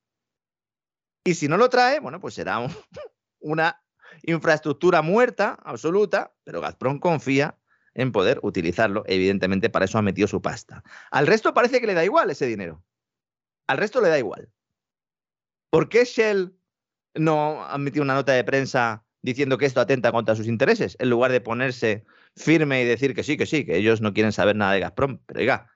[1.26, 2.66] Y si no lo trae, bueno, pues será
[3.42, 3.84] una
[4.24, 7.58] infraestructura muerta, absoluta, pero Gazprom confía
[7.94, 9.04] en poder utilizarlo.
[9.08, 10.82] Evidentemente, para eso ha metido su pasta.
[11.12, 12.86] Al resto parece que le da igual ese dinero.
[13.68, 14.50] Al resto le da igual.
[15.70, 16.58] ¿Por qué Shell
[17.16, 21.10] no ha metido una nota de prensa diciendo que esto atenta contra sus intereses, en
[21.10, 22.06] lugar de ponerse
[22.36, 25.20] firme y decir que sí, que sí, que ellos no quieren saber nada de Gazprom.
[25.26, 25.72] Pero oiga,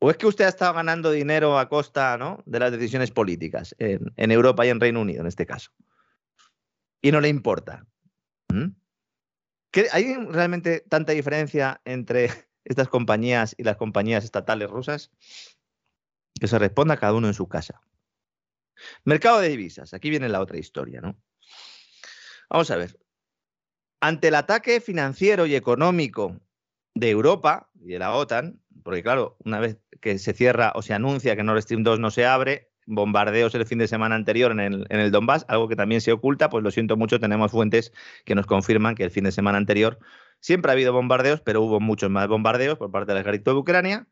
[0.00, 2.42] ¿o es que usted ha estado ganando dinero a costa ¿no?
[2.46, 5.72] de las decisiones políticas en, Europa y en Reino Unido, en este caso?
[7.02, 7.86] Y no le importa.
[8.52, 8.68] ¿Mm?
[9.92, 12.30] ¿Hay realmente tanta diferencia entre
[12.64, 15.10] estas compañías y las compañías estatales rusas?
[16.38, 17.82] Que se responda cada uno en su casa.
[19.04, 19.94] Mercado de divisas.
[19.94, 21.16] Aquí viene la otra historia, ¿no?
[22.48, 22.98] Vamos a ver.
[24.00, 26.40] Ante el ataque financiero y económico
[26.94, 30.94] de Europa y de la OTAN, porque claro, una vez que se cierra o se
[30.94, 34.60] anuncia que Nord Stream 2 no se abre, bombardeos el fin de semana anterior en
[34.60, 37.92] el, en el Donbass, algo que también se oculta, pues lo siento mucho, tenemos fuentes
[38.24, 39.98] que nos confirman que el fin de semana anterior
[40.40, 44.08] siempre ha habido bombardeos, pero hubo muchos más bombardeos por parte del ejército de Ucrania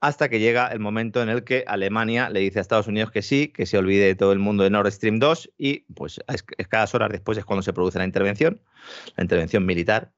[0.00, 3.22] hasta que llega el momento en el que Alemania le dice a Estados Unidos que
[3.22, 6.20] sí, que se olvide de todo el mundo de Nord Stream 2 y pues
[6.58, 8.60] escasas horas después es cuando se produce la intervención,
[9.16, 10.12] la intervención militar.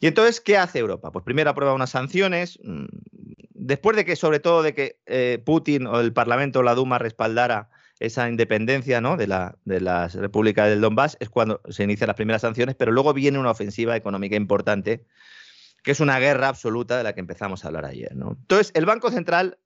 [0.00, 1.12] Y entonces, ¿qué hace Europa?
[1.12, 2.84] Pues primero aprueba unas sanciones, mm,
[3.50, 6.98] después de que, sobre todo, de que eh, Putin o el Parlamento o la Duma
[6.98, 7.70] respaldara
[8.00, 9.16] esa independencia ¿no?
[9.16, 12.92] de, la, de las repúblicas del Donbass, es cuando se inician las primeras sanciones, pero
[12.92, 15.04] luego viene una ofensiva económica importante
[15.82, 18.14] que es una guerra absoluta de la que empezamos a hablar ayer.
[18.14, 18.36] ¿no?
[18.40, 19.58] Entonces, el Banco Central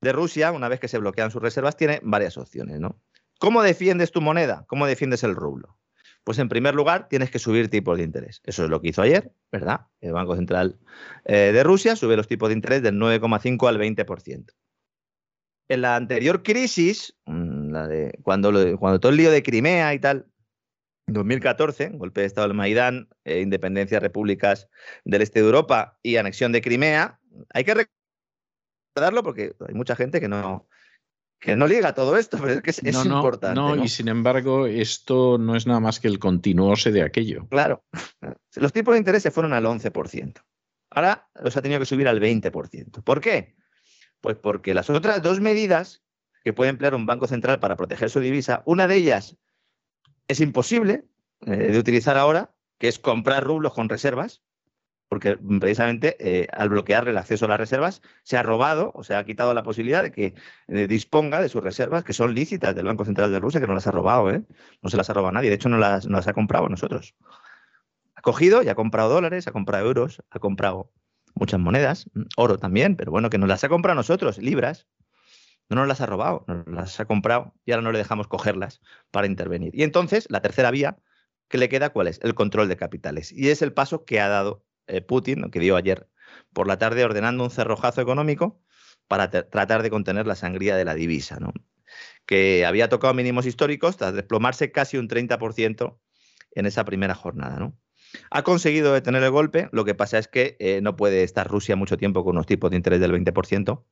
[0.00, 2.80] de Rusia, una vez que se bloquean sus reservas, tiene varias opciones.
[2.80, 3.00] ¿no?
[3.38, 4.64] ¿Cómo defiendes tu moneda?
[4.68, 5.78] ¿Cómo defiendes el rublo?
[6.24, 8.40] Pues en primer lugar, tienes que subir tipos de interés.
[8.44, 9.82] Eso es lo que hizo ayer, ¿verdad?
[10.00, 10.78] El Banco Central
[11.26, 14.46] eh, de Rusia sube los tipos de interés del 9,5 al 20%.
[15.68, 17.74] En la anterior crisis, mm,
[18.22, 20.26] cuando, cuando todo el lío de Crimea y tal,
[21.06, 24.68] 2014, golpe de Estado del Maidán, eh, independencia de repúblicas
[25.04, 27.20] del este de Europa y anexión de Crimea.
[27.52, 27.88] Hay que
[28.94, 30.66] recordarlo porque hay mucha gente que no,
[31.38, 33.60] que no liga todo esto, pero es que es, importante.
[33.60, 37.46] No, y sin embargo, esto no es nada más que el continuose de aquello.
[37.48, 37.84] Claro.
[38.56, 40.42] Los tipos de interés se fueron al 11%.
[40.90, 43.02] Ahora los ha tenido que subir al 20%.
[43.02, 43.56] ¿Por qué?
[44.20, 46.02] Pues porque las otras dos medidas
[46.44, 49.36] que puede emplear un banco central para proteger su divisa, una de ellas
[50.28, 51.04] es imposible
[51.46, 54.42] eh, de utilizar ahora, que es comprar rublos con reservas,
[55.08, 59.14] porque precisamente eh, al bloquear el acceso a las reservas se ha robado o se
[59.14, 60.34] ha quitado la posibilidad de que
[60.68, 63.74] eh, disponga de sus reservas, que son lícitas del Banco Central de Rusia, que no
[63.74, 64.30] las ha robado,
[64.82, 67.14] no se las ha robado nadie, de hecho no las, no las ha comprado nosotros.
[68.14, 70.90] Ha cogido y ha comprado dólares, ha comprado euros, ha comprado
[71.34, 74.86] muchas monedas, oro también, pero bueno, que nos las ha comprado nosotros, libras,
[75.68, 78.80] no nos las ha robado, nos las ha comprado y ahora no le dejamos cogerlas
[79.10, 79.70] para intervenir.
[79.74, 80.98] Y entonces, la tercera vía
[81.48, 82.20] que le queda, ¿cuál es?
[82.22, 83.32] El control de capitales.
[83.32, 86.08] Y es el paso que ha dado eh, Putin, que dio ayer
[86.52, 88.60] por la tarde, ordenando un cerrojazo económico
[89.08, 91.52] para tratar de contener la sangría de la divisa, ¿no?
[92.26, 95.98] que había tocado mínimos históricos tras desplomarse casi un 30%
[96.52, 97.58] en esa primera jornada.
[97.58, 97.78] ¿no?
[98.30, 101.76] Ha conseguido detener el golpe, lo que pasa es que eh, no puede estar Rusia
[101.76, 103.84] mucho tiempo con unos tipos de interés del 20%,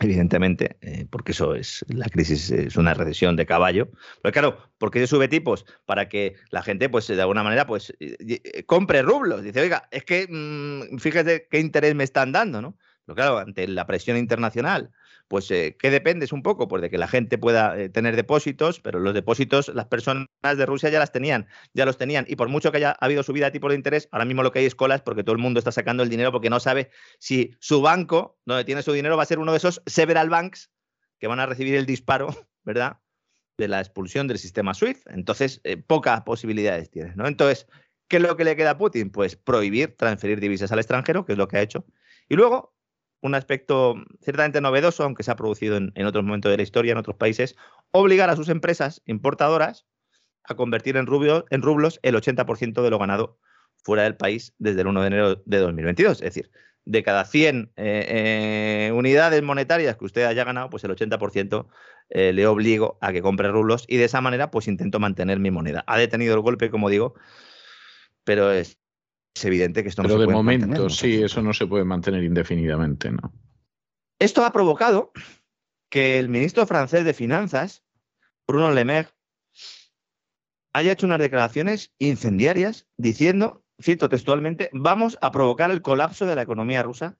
[0.00, 3.90] evidentemente, eh, porque eso es, la crisis es una recesión de caballo.
[4.22, 5.66] Pero claro, ¿por qué sube tipos?
[5.84, 9.42] Para que la gente, pues de alguna manera, pues eh, eh, compre rublos.
[9.42, 12.76] Dice, oiga, es que mm, fíjate qué interés me están dando, ¿no?
[13.04, 14.90] Pero claro, ante la presión internacional,
[15.30, 16.66] pues eh, ¿qué dependes un poco?
[16.66, 20.66] Pues de que la gente pueda eh, tener depósitos, pero los depósitos las personas de
[20.66, 22.24] Rusia ya las tenían, ya los tenían.
[22.28, 24.58] Y por mucho que haya habido subida de tipo de interés, ahora mismo lo que
[24.58, 27.54] hay es colas porque todo el mundo está sacando el dinero porque no sabe si
[27.60, 30.72] su banco, donde tiene su dinero, va a ser uno de esos several banks
[31.20, 32.98] que van a recibir el disparo, ¿verdad?
[33.56, 35.06] De la expulsión del sistema SWIFT.
[35.10, 37.28] Entonces, eh, pocas posibilidades tienes, ¿no?
[37.28, 37.68] Entonces,
[38.08, 39.10] ¿qué es lo que le queda a Putin?
[39.10, 41.86] Pues prohibir transferir divisas al extranjero, que es lo que ha hecho.
[42.28, 42.74] Y luego,
[43.20, 46.98] un aspecto ciertamente novedoso, aunque se ha producido en, otros momentos de la historia en
[46.98, 47.56] otros países,
[47.90, 49.86] obligar a sus empresas importadoras
[50.44, 51.06] a convertir en,
[51.50, 53.38] en rublos el 80% de lo ganado
[53.82, 56.22] fuera del país desde el 1 de enero de 2022.
[56.22, 56.50] Es decir,
[56.84, 61.68] de cada 100 eh, eh, unidades monetarias que usted haya ganado, pues el 80%
[62.10, 65.50] eh, le obligo a que compre rublos y de esa manera pues intento mantener mi
[65.50, 65.84] moneda.
[65.86, 67.14] Ha detenido el golpe, como digo,
[68.24, 68.78] pero es,
[69.44, 70.90] evidente que esto no pero se de puede momento, mantener, ¿no?
[70.90, 73.32] sí, eso no se puede mantener indefinidamente, ¿no?
[74.18, 75.12] Esto ha provocado
[75.88, 77.84] que el ministro francés de Finanzas,
[78.46, 79.08] Bruno Le Maire,
[80.72, 86.42] haya hecho unas declaraciones incendiarias diciendo, cito textualmente, vamos a provocar el colapso de la
[86.42, 87.18] economía rusa.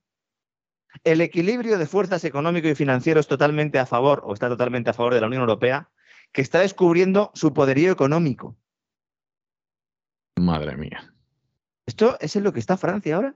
[1.03, 4.93] El equilibrio de fuerzas económico y financiero es totalmente a favor o está totalmente a
[4.93, 5.89] favor de la Unión Europea,
[6.31, 8.57] que está descubriendo su poderío económico.
[10.39, 11.13] Madre mía.
[11.91, 13.35] ¿Esto es en lo que está Francia ahora?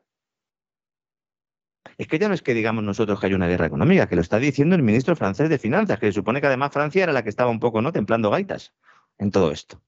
[1.98, 4.22] Es que ya no es que digamos nosotros que hay una guerra económica, que lo
[4.22, 7.22] está diciendo el ministro francés de Finanzas, que se supone que además Francia era la
[7.22, 8.74] que estaba un poco no templando gaitas
[9.18, 9.82] en todo esto.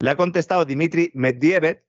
[0.00, 1.84] Le ha contestado Dmitry Medvedev,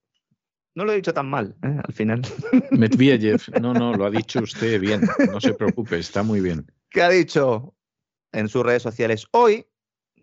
[0.76, 1.82] no lo he dicho tan mal, ¿eh?
[1.84, 2.22] al final,
[2.70, 5.02] Medvedev, no, no, lo ha dicho usted bien,
[5.32, 6.72] no se preocupe, está muy bien.
[6.92, 7.74] que ha dicho
[8.32, 9.66] en sus redes sociales hoy,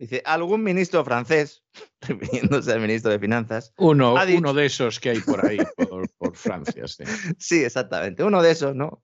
[0.03, 1.65] dice, algún ministro francés,
[2.01, 5.59] refiriéndose al ministro de Finanzas, Uno, Ha dicho- uno de esos que hay por ahí,
[5.77, 6.87] por, por Francia.
[6.89, 7.05] sí.
[7.39, 8.23] Sí, exactamente.
[8.25, 9.03] Uno de esos, ¿no?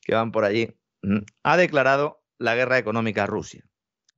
[0.00, 0.74] Que van por allí.
[1.02, 3.64] mm, Ha declarado la guerra económica a Rusia.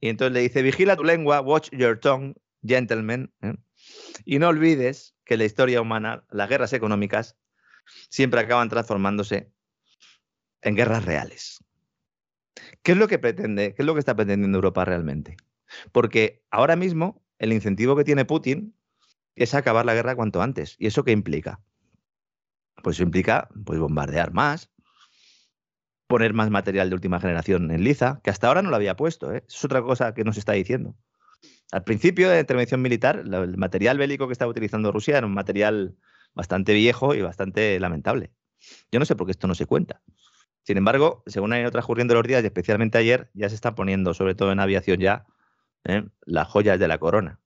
[0.00, 3.32] Y entonces le dice, vigila tu lengua, watch your tongue, gentlemen.
[3.42, 3.54] ¿eh?
[4.24, 7.36] Y no olvides que en la historia humana, las guerras económicas
[8.10, 9.52] siempre acaban transformándose
[10.62, 11.64] en guerras reales.
[12.82, 13.74] ¿Qué es lo que pretende?
[13.74, 15.36] ¿Qué es lo que está pretendiendo Europa realmente?
[15.92, 18.74] Porque ahora mismo el incentivo que tiene Putin
[19.34, 20.76] es acabar la guerra cuanto antes.
[20.78, 21.60] ¿Y eso qué implica?
[22.82, 24.70] Pues eso implica pues, bombardear más,
[26.06, 29.32] poner más material de última generación en liza, que hasta ahora no lo había puesto.
[29.32, 29.44] ¿eh?
[29.48, 30.94] Es otra cosa que nos está diciendo.
[31.70, 35.34] Al principio de la intervención militar, el material bélico que estaba utilizando Rusia era un
[35.34, 35.96] material
[36.34, 38.30] bastante viejo y bastante lamentable.
[38.90, 40.02] Yo no sé por qué esto no se cuenta.
[40.64, 44.14] Sin embargo, según han ido transcurriendo los días, y especialmente ayer, ya se están poniendo,
[44.14, 45.26] sobre todo en aviación ya,
[45.85, 46.05] ¿eh?
[46.24, 47.41] las joyas de la corona.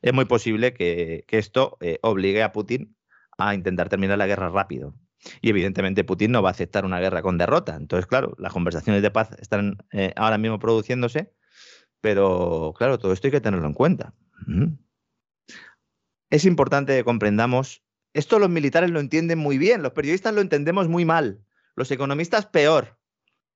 [0.00, 2.96] Es muy posible que, esto eh, obligue a Putin
[3.38, 4.94] a intentar terminar la guerra rápido.
[5.40, 7.76] Y evidentemente Putin no va a aceptar una guerra con derrota.
[7.76, 11.32] Entonces, claro, las conversaciones de paz están eh, ahora mismo produciéndose,
[12.00, 14.14] pero claro, todo esto hay que tenerlo en cuenta.
[16.30, 20.88] Es importante que comprendamos, esto los militares lo entienden muy bien, los periodistas lo entendemos
[20.88, 21.44] muy mal,
[21.76, 22.98] los economistas peor,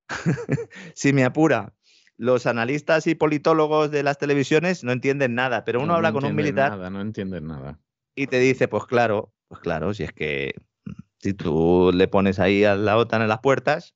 [0.94, 1.74] si me apura.
[2.18, 6.12] Los analistas y politólogos de las televisiones no entienden nada, pero uno No, no habla
[6.12, 7.78] con un militar Nada, no entienden nada.
[8.14, 10.54] y te dice, pues claro, pues claro, si es que
[10.86, 13.94] mm, si tú le pones ahí a la OTAN en las puertas,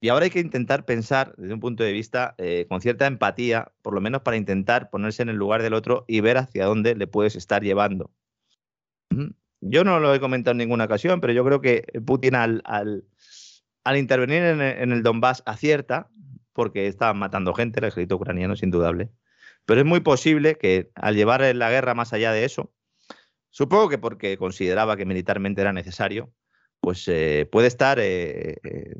[0.00, 3.72] y ahora hay que intentar pensar desde un punto de vista eh, con cierta empatía,
[3.82, 6.94] por lo menos para intentar ponerse en el lugar del otro y ver hacia dónde
[6.94, 8.10] le puedes estar llevando.
[9.62, 13.04] Yo no lo he comentado en ninguna ocasión, pero yo creo que Putin al, al,
[13.84, 16.10] al intervenir en el, en el Donbass acierta,
[16.56, 19.10] porque estaban matando gente, el ejército ucraniano es indudable,
[19.64, 22.72] pero es muy posible que al llevar la guerra más allá de eso,
[23.56, 26.30] Supongo que porque consideraba que militarmente era necesario,
[26.78, 28.94] pues eh, puede estar eh, eh,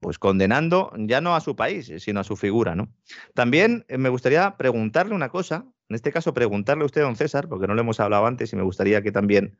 [0.00, 2.92] pues condenando ya no a su país, sino a su figura, ¿no?
[3.34, 7.68] También me gustaría preguntarle una cosa, en este caso preguntarle a usted, don César, porque
[7.68, 9.56] no lo hemos hablado antes y me gustaría que también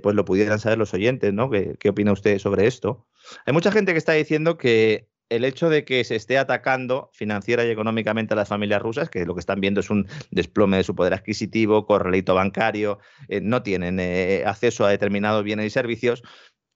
[0.00, 1.50] pues lo pudieran saber los oyentes, ¿no?
[1.50, 3.08] ¿Qué, ¿Qué opina usted sobre esto?
[3.46, 7.64] Hay mucha gente que está diciendo que el hecho de que se esté atacando financiera
[7.64, 10.84] y económicamente a las familias rusas, que lo que están viendo es un desplome de
[10.84, 16.22] su poder adquisitivo, correlito bancario, eh, no tienen eh, acceso a determinados bienes y servicios,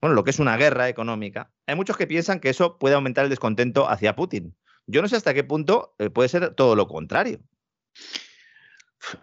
[0.01, 3.23] bueno, lo que es una guerra económica, hay muchos que piensan que eso puede aumentar
[3.23, 4.55] el descontento hacia Putin.
[4.85, 7.39] Yo no sé hasta qué punto eh, puede ser todo lo contrario.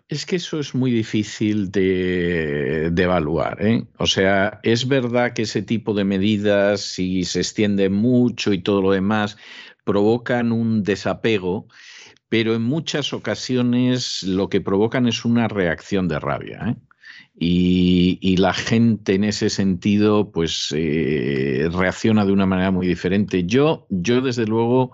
[0.08, 3.64] Es que eso es muy difícil de, evaluar.
[3.64, 3.86] ¿eh?
[3.98, 8.80] O sea, es verdad que ese tipo de medidas, si se extiende mucho y todo
[8.80, 9.36] lo demás,
[9.84, 11.68] provocan un desapego,
[12.28, 16.60] pero en muchas ocasiones lo que provocan es una reacción de rabia.
[16.68, 16.76] ¿eh?
[17.36, 23.44] Y, la gente en ese sentido pues eh, reacciona de una manera muy diferente.
[23.44, 24.92] Yo, yo desde luego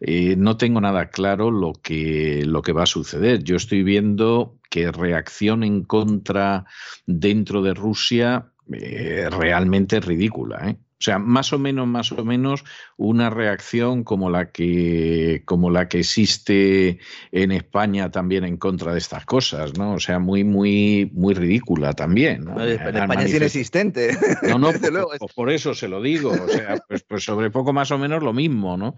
[0.00, 3.42] eh, no tengo nada claro lo que, lo que va a suceder.
[3.42, 6.64] Yo estoy viendo que reacción en contra
[7.06, 10.70] dentro de Rusia eh, realmente es ridícula.
[10.70, 10.76] ¿eh?
[11.02, 12.62] O sea, más o menos, más o menos
[12.96, 17.00] una reacción como la que, como la que existe
[17.32, 19.94] en España también en contra de estas cosas, ¿no?
[19.94, 22.44] O sea, muy, muy, muy ridícula también.
[22.44, 22.62] ¿no?
[22.62, 24.16] En España es inexistente.
[24.42, 25.10] No, no, por, luego.
[25.18, 26.30] Por, por, eso se lo digo.
[26.30, 28.94] O sea, pues, pues, sobre poco más o menos lo mismo, ¿no?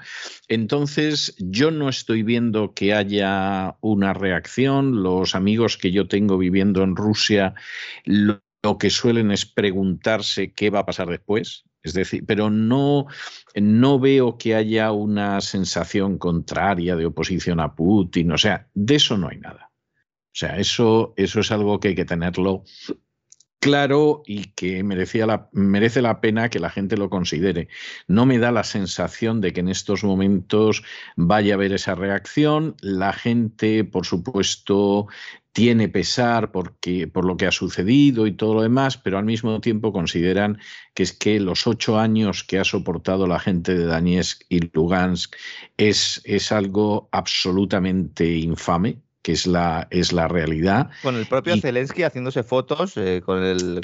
[0.49, 5.03] Entonces, yo no estoy viendo que haya una reacción.
[5.03, 7.55] Los amigos que yo tengo viviendo en Rusia,
[8.05, 13.07] lo, lo que suelen es preguntarse qué va a pasar después Es decir, pero no,
[13.55, 18.33] no veo que haya una sensación contraria de oposición a Putin.
[18.33, 19.71] O sea, de eso no hay nada.
[19.71, 22.65] O sea, eso, eso es algo que hay que tenerlo
[23.61, 27.69] claro y que merecía la, merece la pena que la gente lo considere.
[28.09, 30.83] No me da la sensación de que en estos momentos
[31.17, 32.77] vaya a haber esa reacción.
[32.81, 35.07] La gente, por supuesto,
[35.55, 39.61] tiene pesar porque, por lo que ha sucedido y todo lo demás, pero al mismo
[39.61, 40.59] tiempo consideran
[40.95, 45.37] que es que los ocho años que ha soportado la gente de Donetsk y Lugansk
[45.77, 50.91] es, es algo absolutamente infame que es la, es la realidad.
[51.03, 53.81] Con el propio Zelensky haciéndose fotos eh, con, el,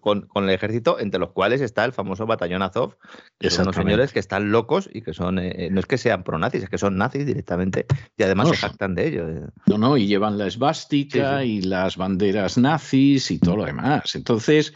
[0.00, 2.96] con, el, ejército, entre los cuales está el famoso batallón Azov,
[3.38, 6.24] que son unos señores que están locos y que son, eh, no es que sean
[6.24, 7.86] pronazis, es que son nazis directamente
[8.16, 9.28] y además se jactan de ello.
[9.28, 9.46] Eh.
[9.66, 14.16] No, no, y llevan la esvástica y las banderas nazis y todo lo demás.
[14.16, 14.74] Entonces,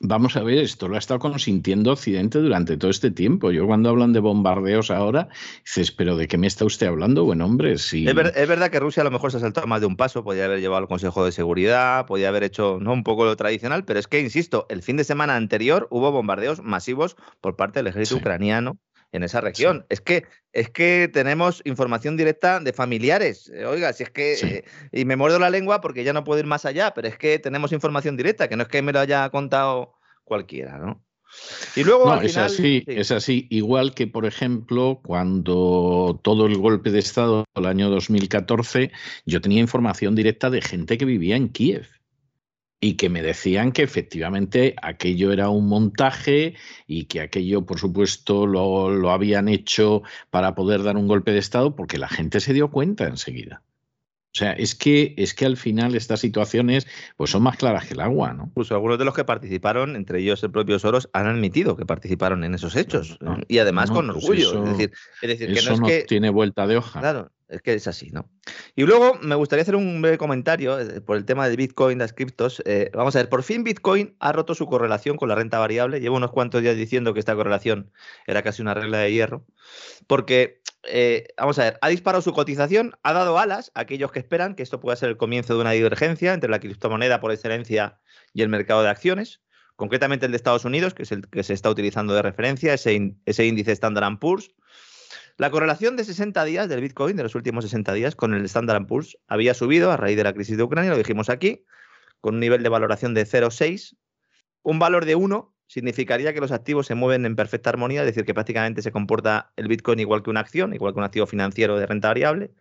[0.00, 3.50] Vamos a ver, esto lo ha estado consintiendo Occidente durante todo este tiempo.
[3.50, 5.28] Yo cuando hablan de bombardeos ahora,
[5.64, 7.24] dices, pero ¿de qué me está usted hablando?
[7.24, 8.06] Bueno, hombre, sí.
[8.06, 10.44] Es, verdad que Rusia a lo mejor se ha saltado más de un paso, podía
[10.44, 12.92] haber llevado al Consejo de Seguridad, podía haber hecho ¿no?
[12.92, 16.62] un poco lo tradicional, pero es que, insisto, el fin de semana anterior hubo bombardeos
[16.62, 18.78] masivos por parte del ejército ucraniano
[19.16, 19.86] en esa región.
[19.88, 23.50] Es que es que tenemos información directa de familiares.
[23.54, 26.40] Eh, oiga, si es que eh, y me muerdo la lengua porque ya no puedo
[26.40, 29.00] ir más allá, pero es que tenemos información directa, que no es que me lo
[29.00, 29.94] haya contado
[30.24, 31.02] cualquiera, ¿no?
[31.74, 33.46] Y luego es así, es así.
[33.50, 38.92] Igual que, por ejemplo, cuando todo el golpe de Estado del año 2014,
[39.26, 41.88] yo tenía información directa de gente que vivía en Kiev
[42.80, 46.54] y que me decían que efectivamente aquello era un montaje
[46.86, 51.38] y que aquello, por supuesto, lo, lo, habían hecho para poder dar un golpe de
[51.38, 53.62] Estado porque la gente se dio cuenta enseguida.
[54.36, 57.94] O sea, es que, es que al final estas situaciones pues son más claras que
[57.94, 58.44] el agua, ¿no?
[58.48, 62.44] Incluso algunos de los que participaron, entre ellos el propio Soros, han admitido que participaron
[62.44, 63.18] en esos hechos.
[63.48, 64.62] y además con pues orgullo.
[64.64, 66.04] es decir, es decir que no, es que...
[66.06, 67.00] tiene vuelta de hoja.
[67.00, 68.28] Claro, es que es así, ¿no?
[68.74, 72.12] Y luego me gustaría hacer un breve comentario eh, por el tema de Bitcoin, las
[72.12, 72.62] criptos.
[72.66, 76.00] Eh, vamos a ver, por fin Bitcoin ha roto su correlación con la renta variable.
[76.00, 77.92] Llevo unos cuantos días diciendo que esta correlación
[78.26, 79.46] era casi una regla de hierro.
[80.06, 84.18] Porque, eh, vamos a ver, ha disparado su cotización, ha dado alas a aquellos que
[84.18, 88.00] esperan que esto pueda ser el comienzo de una divergencia entre la criptomoneda por excelencia
[88.34, 89.40] y el mercado de acciones.
[89.76, 93.14] Concretamente el de Estados Unidos, que es el que se está utilizando de referencia, ese,
[93.26, 94.50] ese índice Standard Poor's
[95.38, 98.86] la correlación de 60 días del Bitcoin, de los últimos 60 días, con el Standard
[98.86, 101.64] Poor's había subido a raíz de la crisis de Ucrania, lo dijimos aquí,
[102.20, 103.96] con un nivel de valoración de 0,6.
[104.62, 108.24] Un valor de 1 significaría que los activos se mueven en perfecta armonía, es decir,
[108.24, 111.78] que prácticamente se comporta el Bitcoin igual que una acción, igual que un activo financiero
[111.78, 112.52] de renta variable.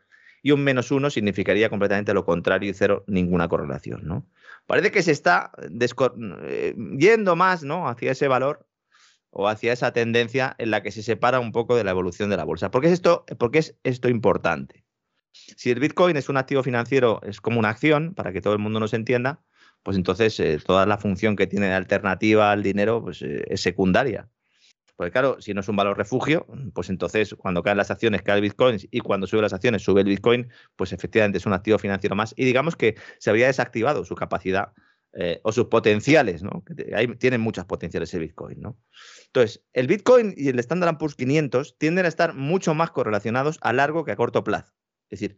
[0.43, 4.05] Y un menos 1 significaría completamente lo contrario y cero, ninguna correlación.
[4.05, 4.27] ¿no?
[4.67, 5.51] Parece que se está
[6.43, 7.87] eh, yendo más ¿no?
[7.87, 8.67] hacia ese valor
[9.37, 12.37] o hacia esa tendencia en la que se separa un poco de la evolución de
[12.37, 12.71] la bolsa.
[12.71, 14.85] ¿Por qué es esto, porque es esto importante?
[15.33, 18.59] Si el Bitcoin es un activo financiero, es como una acción, para que todo el
[18.59, 19.41] mundo nos entienda,
[19.83, 23.59] pues entonces eh, toda la función que tiene de alternativa al dinero pues, eh, es
[23.59, 24.29] secundaria.
[24.95, 28.37] Porque claro, si no es un valor refugio, pues entonces cuando caen las acciones cae
[28.37, 31.77] el Bitcoin y cuando sube las acciones sube el Bitcoin, pues efectivamente es un activo
[31.77, 32.33] financiero más.
[32.37, 34.71] Y digamos que se habría desactivado su capacidad
[35.17, 36.61] eh, o sus potenciales, ¿no?
[36.93, 38.77] Ahí tienen muchas potenciales el Bitcoin, ¿no?
[39.27, 43.71] Entonces, el Bitcoin y el Standard Poor's 500 tienden a estar mucho más correlacionados a
[43.71, 44.73] largo que a corto plazo.
[45.09, 45.37] Es decir,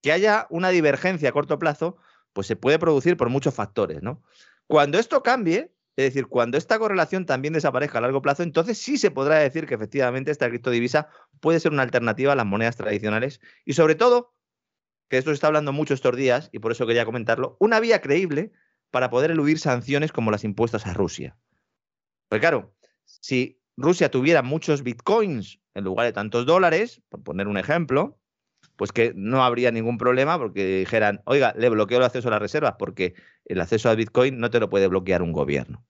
[0.00, 1.96] que haya una divergencia a corto plazo,
[2.32, 4.22] pues se puede producir por muchos factores, ¿no?
[4.68, 8.96] Cuando esto cambie, es decir, cuando esta correlación también desaparezca a largo plazo, entonces sí
[8.96, 11.08] se podrá decir que efectivamente esta criptodivisa
[11.40, 14.36] puede ser una alternativa a las monedas tradicionales y sobre todo,
[15.08, 18.00] que esto se está hablando mucho estos días y por eso quería comentarlo, una vía
[18.00, 18.52] creíble
[18.90, 21.36] para poder eludir sanciones como las impuestas a Rusia.
[22.28, 22.74] Pues claro,
[23.04, 28.18] si Rusia tuviera muchos bitcoins en lugar de tantos dólares, por poner un ejemplo,
[28.76, 32.40] pues que no habría ningún problema porque dijeran, oiga, le bloqueo el acceso a las
[32.40, 33.14] reservas porque
[33.44, 35.84] el acceso a Bitcoin no te lo puede bloquear un gobierno.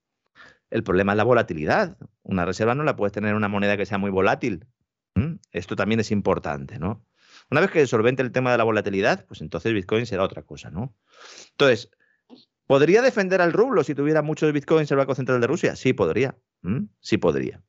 [0.70, 1.96] El problema es la volatilidad.
[2.22, 4.66] Una reserva no la puedes tener en una moneda que sea muy volátil.
[5.52, 7.04] Esto también es importante, ¿no?
[7.50, 10.70] Una vez que solvente el tema de la volatilidad, pues entonces Bitcoin será otra cosa,
[10.70, 10.94] ¿no?
[11.50, 11.90] Entonces,
[12.70, 15.74] ¿podría defender al rublo si tuviera muchos Bitcoins el Banco Central de Rusia?
[15.74, 16.36] Sí, podría.
[16.62, 16.84] ¿Mm?
[17.00, 17.64] Sí podría.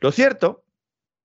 [0.00, 0.64] Lo cierto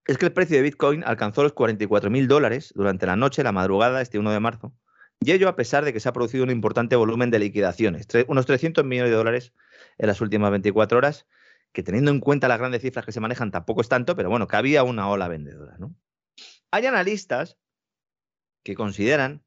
[0.06, 3.52] es que el precio de Bitcoin alcanzó los 44 mil dólares durante la noche, la
[3.52, 4.76] madrugada, este 1 de marzo,
[5.20, 8.46] y ello a pesar de que se ha producido un importante volumen de liquidaciones, unos
[8.46, 9.54] 300 millones de dólares
[9.98, 11.26] en las últimas 24 horas,
[11.72, 14.48] que teniendo en cuenta las grandes cifras que se manejan tampoco es tanto, pero bueno,
[14.48, 15.76] que había una ola vendedora.
[16.70, 17.58] Hay analistas
[18.62, 19.42] que consideran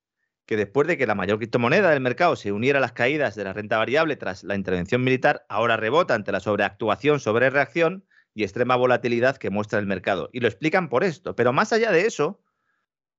[0.46, 3.44] que después de que la mayor criptomoneda del mercado se uniera a las caídas de
[3.44, 8.76] la renta variable tras la intervención militar, ahora rebota ante la sobreactuación, sobrereacción y extrema
[8.76, 10.28] volatilidad que muestra el mercado.
[10.32, 11.34] Y lo explican por esto.
[11.34, 12.42] Pero más allá de eso,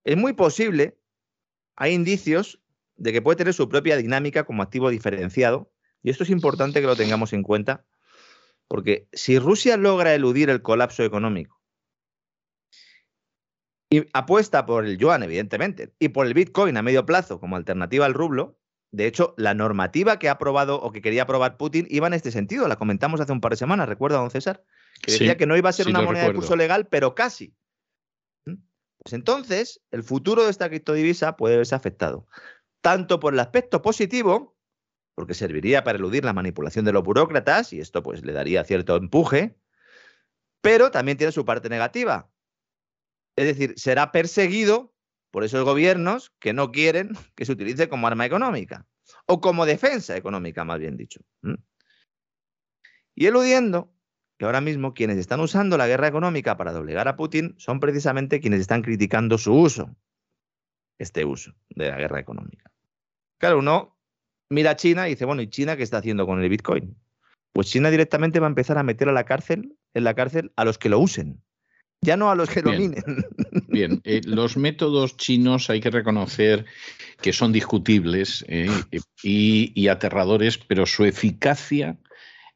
[0.04, 0.98] es muy posible,
[1.76, 2.62] hay indicios
[2.98, 5.72] de que puede tener su propia dinámica como activo diferenciado.
[6.04, 7.86] Y esto es importante que lo tengamos en cuenta,
[8.68, 11.60] porque si Rusia logra eludir el colapso económico
[13.96, 18.06] y apuesta por el yuan, evidentemente, y por el Bitcoin a medio plazo como alternativa
[18.06, 18.60] al rublo,
[18.92, 22.32] de hecho, la normativa que ha aprobado o que quería aprobar Putin iba en este
[22.32, 22.68] sentido.
[22.68, 24.64] La comentamos hace un par de semanas, ¿recuerda, don César?
[25.02, 27.54] Que decía que no iba a ser una moneda de curso legal, pero casi.
[28.46, 28.56] ¿Mm?
[29.04, 32.28] Pues entonces, el futuro de esta criptodivisa puede verse afectado.
[32.82, 34.58] Tanto por el aspecto positivo,
[35.14, 38.96] porque serviría para eludir la manipulación de los burócratas, y esto pues le daría cierto
[38.96, 39.58] empuje,
[40.62, 42.30] pero también tiene su parte negativa,
[43.36, 44.94] es decir, será perseguido
[45.32, 48.86] por esos gobiernos que no quieren que se utilice como arma económica
[49.26, 51.20] o como defensa económica, más bien dicho.
[53.14, 53.94] Y eludiendo
[54.38, 58.40] que ahora mismo quienes están usando la guerra económica para doblegar a Putin son precisamente
[58.40, 59.96] quienes están criticando su uso,
[60.98, 62.72] este uso de la guerra económica.
[63.38, 63.98] Claro, uno
[64.50, 66.98] mira a China y dice, bueno, ¿y China qué está haciendo con el Bitcoin?
[67.52, 70.66] Pues China directamente va a empezar a meter a la cárcel, en la cárcel a
[70.66, 71.42] los que lo usen
[72.02, 73.04] ya no a los que dominen.
[73.68, 76.66] Bien, eh, los métodos chinos hay que reconocer
[77.22, 78.70] que son discutibles eh,
[79.24, 81.98] y, aterradores, pero su eficacia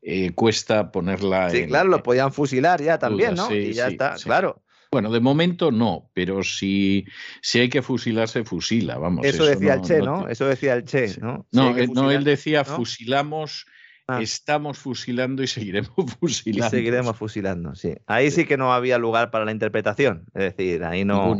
[0.01, 1.49] eh, cuesta ponerla.
[1.49, 3.53] Sí, claro, lo podían fusilar ya también, ¿no?
[3.53, 4.61] y ya está, claro.
[4.91, 7.05] Bueno, de momento no, pero si,
[7.41, 9.23] si hay que fusilarse, fusila, vamos.
[9.25, 10.27] Eso, decía el Che, ¿no?
[10.27, 11.45] Eso decía el Che, ¿no?
[11.51, 13.67] no, no, él decía fusilamos
[14.09, 14.21] Ah.
[14.21, 16.67] Estamos fusilando y seguiremos fusilando.
[16.67, 17.95] Y seguiremos fusilando, sí.
[18.07, 20.25] Ahí sí que no había lugar para la interpretación.
[20.33, 21.37] Es decir, ahí no.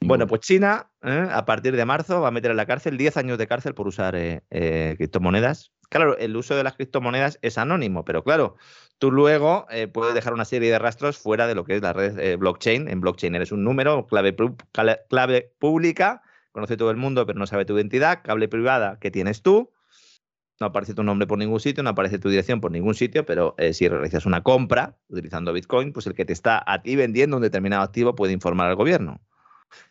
[0.00, 1.28] Bueno, pues China, ¿eh?
[1.30, 3.88] a partir de marzo, va a meter en la cárcel 10 años de cárcel por
[3.88, 5.72] usar eh, eh, criptomonedas.
[5.90, 8.56] Claro, el uso de las criptomonedas es anónimo, pero claro,
[8.98, 12.38] tú luego puedes dejar una serie de rastros fuera de lo que es la red
[12.38, 12.88] blockchain.
[12.88, 14.36] En blockchain eres un número, clave,
[15.08, 19.42] clave pública, conoce todo el mundo, pero no sabe tu identidad, clave privada que tienes
[19.42, 19.72] tú
[20.60, 23.54] no aparece tu nombre por ningún sitio, no aparece tu dirección por ningún sitio, pero
[23.58, 27.36] eh, si realizas una compra utilizando Bitcoin, pues el que te está a ti vendiendo
[27.36, 29.20] un determinado activo puede informar al gobierno.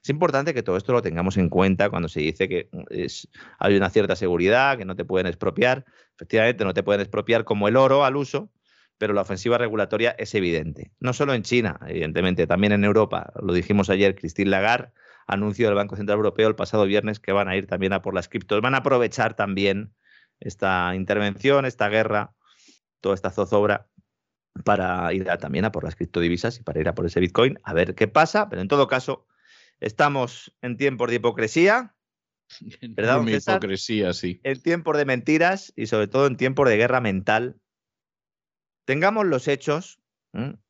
[0.04, 3.30] Es importante que todo esto lo tengamos en cuenta cuando se dice que mm, es,
[3.60, 5.86] hay una cierta seguridad, que no te pueden expropiar.
[6.16, 8.50] Efectivamente, no te pueden expropiar como el oro al uso,
[8.98, 10.92] pero la ofensiva regulatoria es evidente.
[11.00, 13.32] No solo en China, evidentemente, también en Europa.
[13.42, 14.92] Lo dijimos ayer, Christine Lagarde
[15.28, 18.16] anunció del Banco Central Europeo el pasado viernes que van a ir también a por
[18.16, 18.62] las criptos.
[18.62, 19.94] Van a aprovechar también
[20.40, 22.34] esta intervención, esta guerra,
[23.02, 23.88] toda esta zozobra
[24.64, 27.74] para ir también a por las criptodivisas y para ir a por ese Bitcoin, a
[27.74, 29.28] ver qué pasa, pero en todo caso,
[29.80, 31.96] estamos en tiempos de hipocresía.
[32.82, 34.40] ¿Verdad, en hipocresía, sí.
[34.44, 37.60] En tiempos de mentiras y sobre todo en tiempos de guerra mental.
[38.86, 40.00] Tengamos los hechos,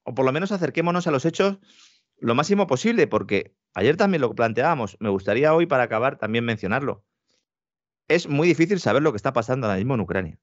[0.04, 1.60] o por lo menos acerquémonos a los hechos
[2.20, 7.06] lo máximo posible, porque ayer también lo planteábamos, me gustaría hoy para acabar también mencionarlo
[8.08, 10.40] es muy difícil saber lo que está pasando ahora mismo en Ucrania.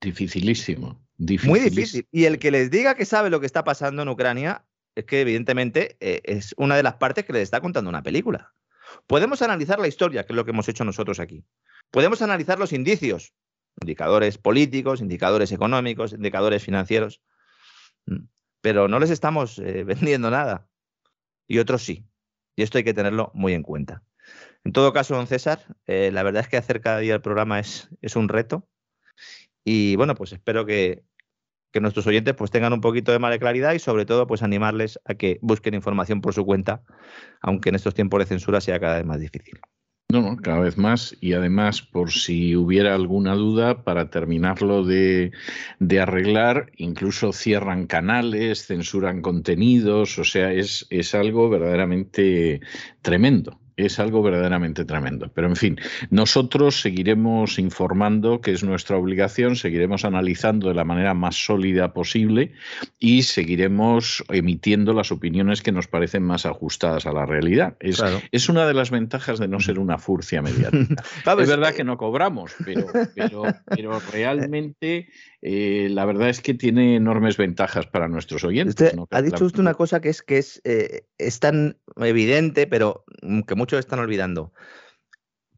[0.00, 1.00] Dificilísimo,
[1.44, 2.06] Muy difícil.
[2.10, 5.20] Y el que les diga que sabe lo que está pasando en Ucrania es que
[5.22, 8.52] evidentemente eh, es una de las partes que les está contando una película.
[9.06, 11.44] Podemos analizar la historia, que es lo que hemos hecho nosotros aquí.
[11.90, 13.34] Podemos analizar los indicios,
[13.80, 17.22] indicadores políticos, indicadores económicos, indicadores financieros,
[18.06, 18.26] mm,
[18.60, 20.68] pero no les estamos eh, vendiendo nada.
[21.46, 22.06] Y otros sí.
[22.56, 24.02] Y esto hay que tenerlo muy en cuenta.
[24.64, 27.60] En todo caso, don César, eh, la verdad es que hacer cada día el programa
[27.60, 28.66] es, un reto.
[29.62, 31.04] Y bueno, pues espero que,
[31.74, 35.00] nuestros oyentes pues tengan un poquito de más de claridad y sobre todo pues animarles
[35.04, 36.82] a que busquen información por su cuenta,
[37.42, 39.58] aunque en estos tiempos de censura sea cada vez más difícil.
[40.08, 41.16] No, no, cada vez más.
[41.20, 45.32] Y además, por si hubiera alguna duda, para terminarlo de,
[46.00, 52.60] arreglar, incluso cierran canales, censuran contenidos, o sea, es algo verdaderamente
[53.02, 55.30] tremendo es algo verdaderamente tremendo.
[55.34, 61.14] Pero en fin, nosotros seguiremos informando, que es nuestra obligación, seguiremos analizando de la manera
[61.14, 62.52] más sólida posible
[62.98, 67.76] y seguiremos emitiendo las opiniones que nos parecen más ajustadas a la realidad.
[67.80, 71.02] Es, es una de las ventajas de no ser una furcia mediática.
[71.38, 75.08] es verdad que no cobramos, pero, pero, realmente
[75.46, 78.94] eh, la verdad es que tiene enormes ventajas para nuestros oyentes.
[79.10, 83.04] ha dicho usted una cosa que es que es, eh, es tan evidente, pero
[83.46, 84.54] que muchos están olvidando.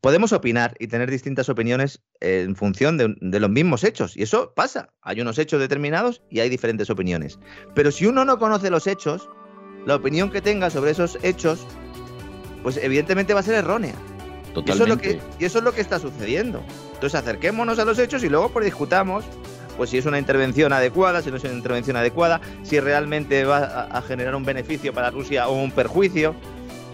[0.00, 4.92] Podemos opinar y tener distintas opiniones en función de, los mismos hechos, y eso pasa.
[5.02, 7.38] Hay unos hechos determinados y hay diferentes opiniones.
[7.76, 9.30] Pero si uno no conoce los hechos,
[9.86, 11.64] la opinión que tenga sobre esos hechos,
[12.64, 13.94] pues evidentemente va a ser errónea.
[14.52, 14.72] Totalmente.
[14.72, 16.60] Y eso, es lo que, y eso es lo que está sucediendo.
[16.94, 19.24] Entonces acerquémonos a los hechos y luego pues discutamos
[19.76, 23.58] pues si es una intervención adecuada, si no es una intervención adecuada, si realmente va
[23.58, 26.34] a, a generar un beneficio para Rusia o un perjuicio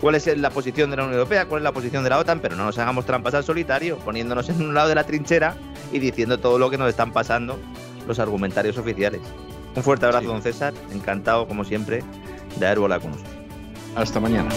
[0.01, 2.41] cuál es la posición de la Unión Europea, cuál es la posición de la OTAN,
[2.41, 5.55] pero no nos hagamos trampas al solitario, poniéndonos en un lado de la trinchera
[5.93, 7.57] y diciendo todo lo que nos están pasando
[8.09, 9.21] los argumentarios oficiales.
[9.77, 10.27] Un fuerte abrazo, Sí.
[10.33, 10.75] don César.
[10.93, 12.03] Encantado, como siempre,
[12.59, 13.31] de haber volado con usted.
[13.95, 14.51] Hasta mañana.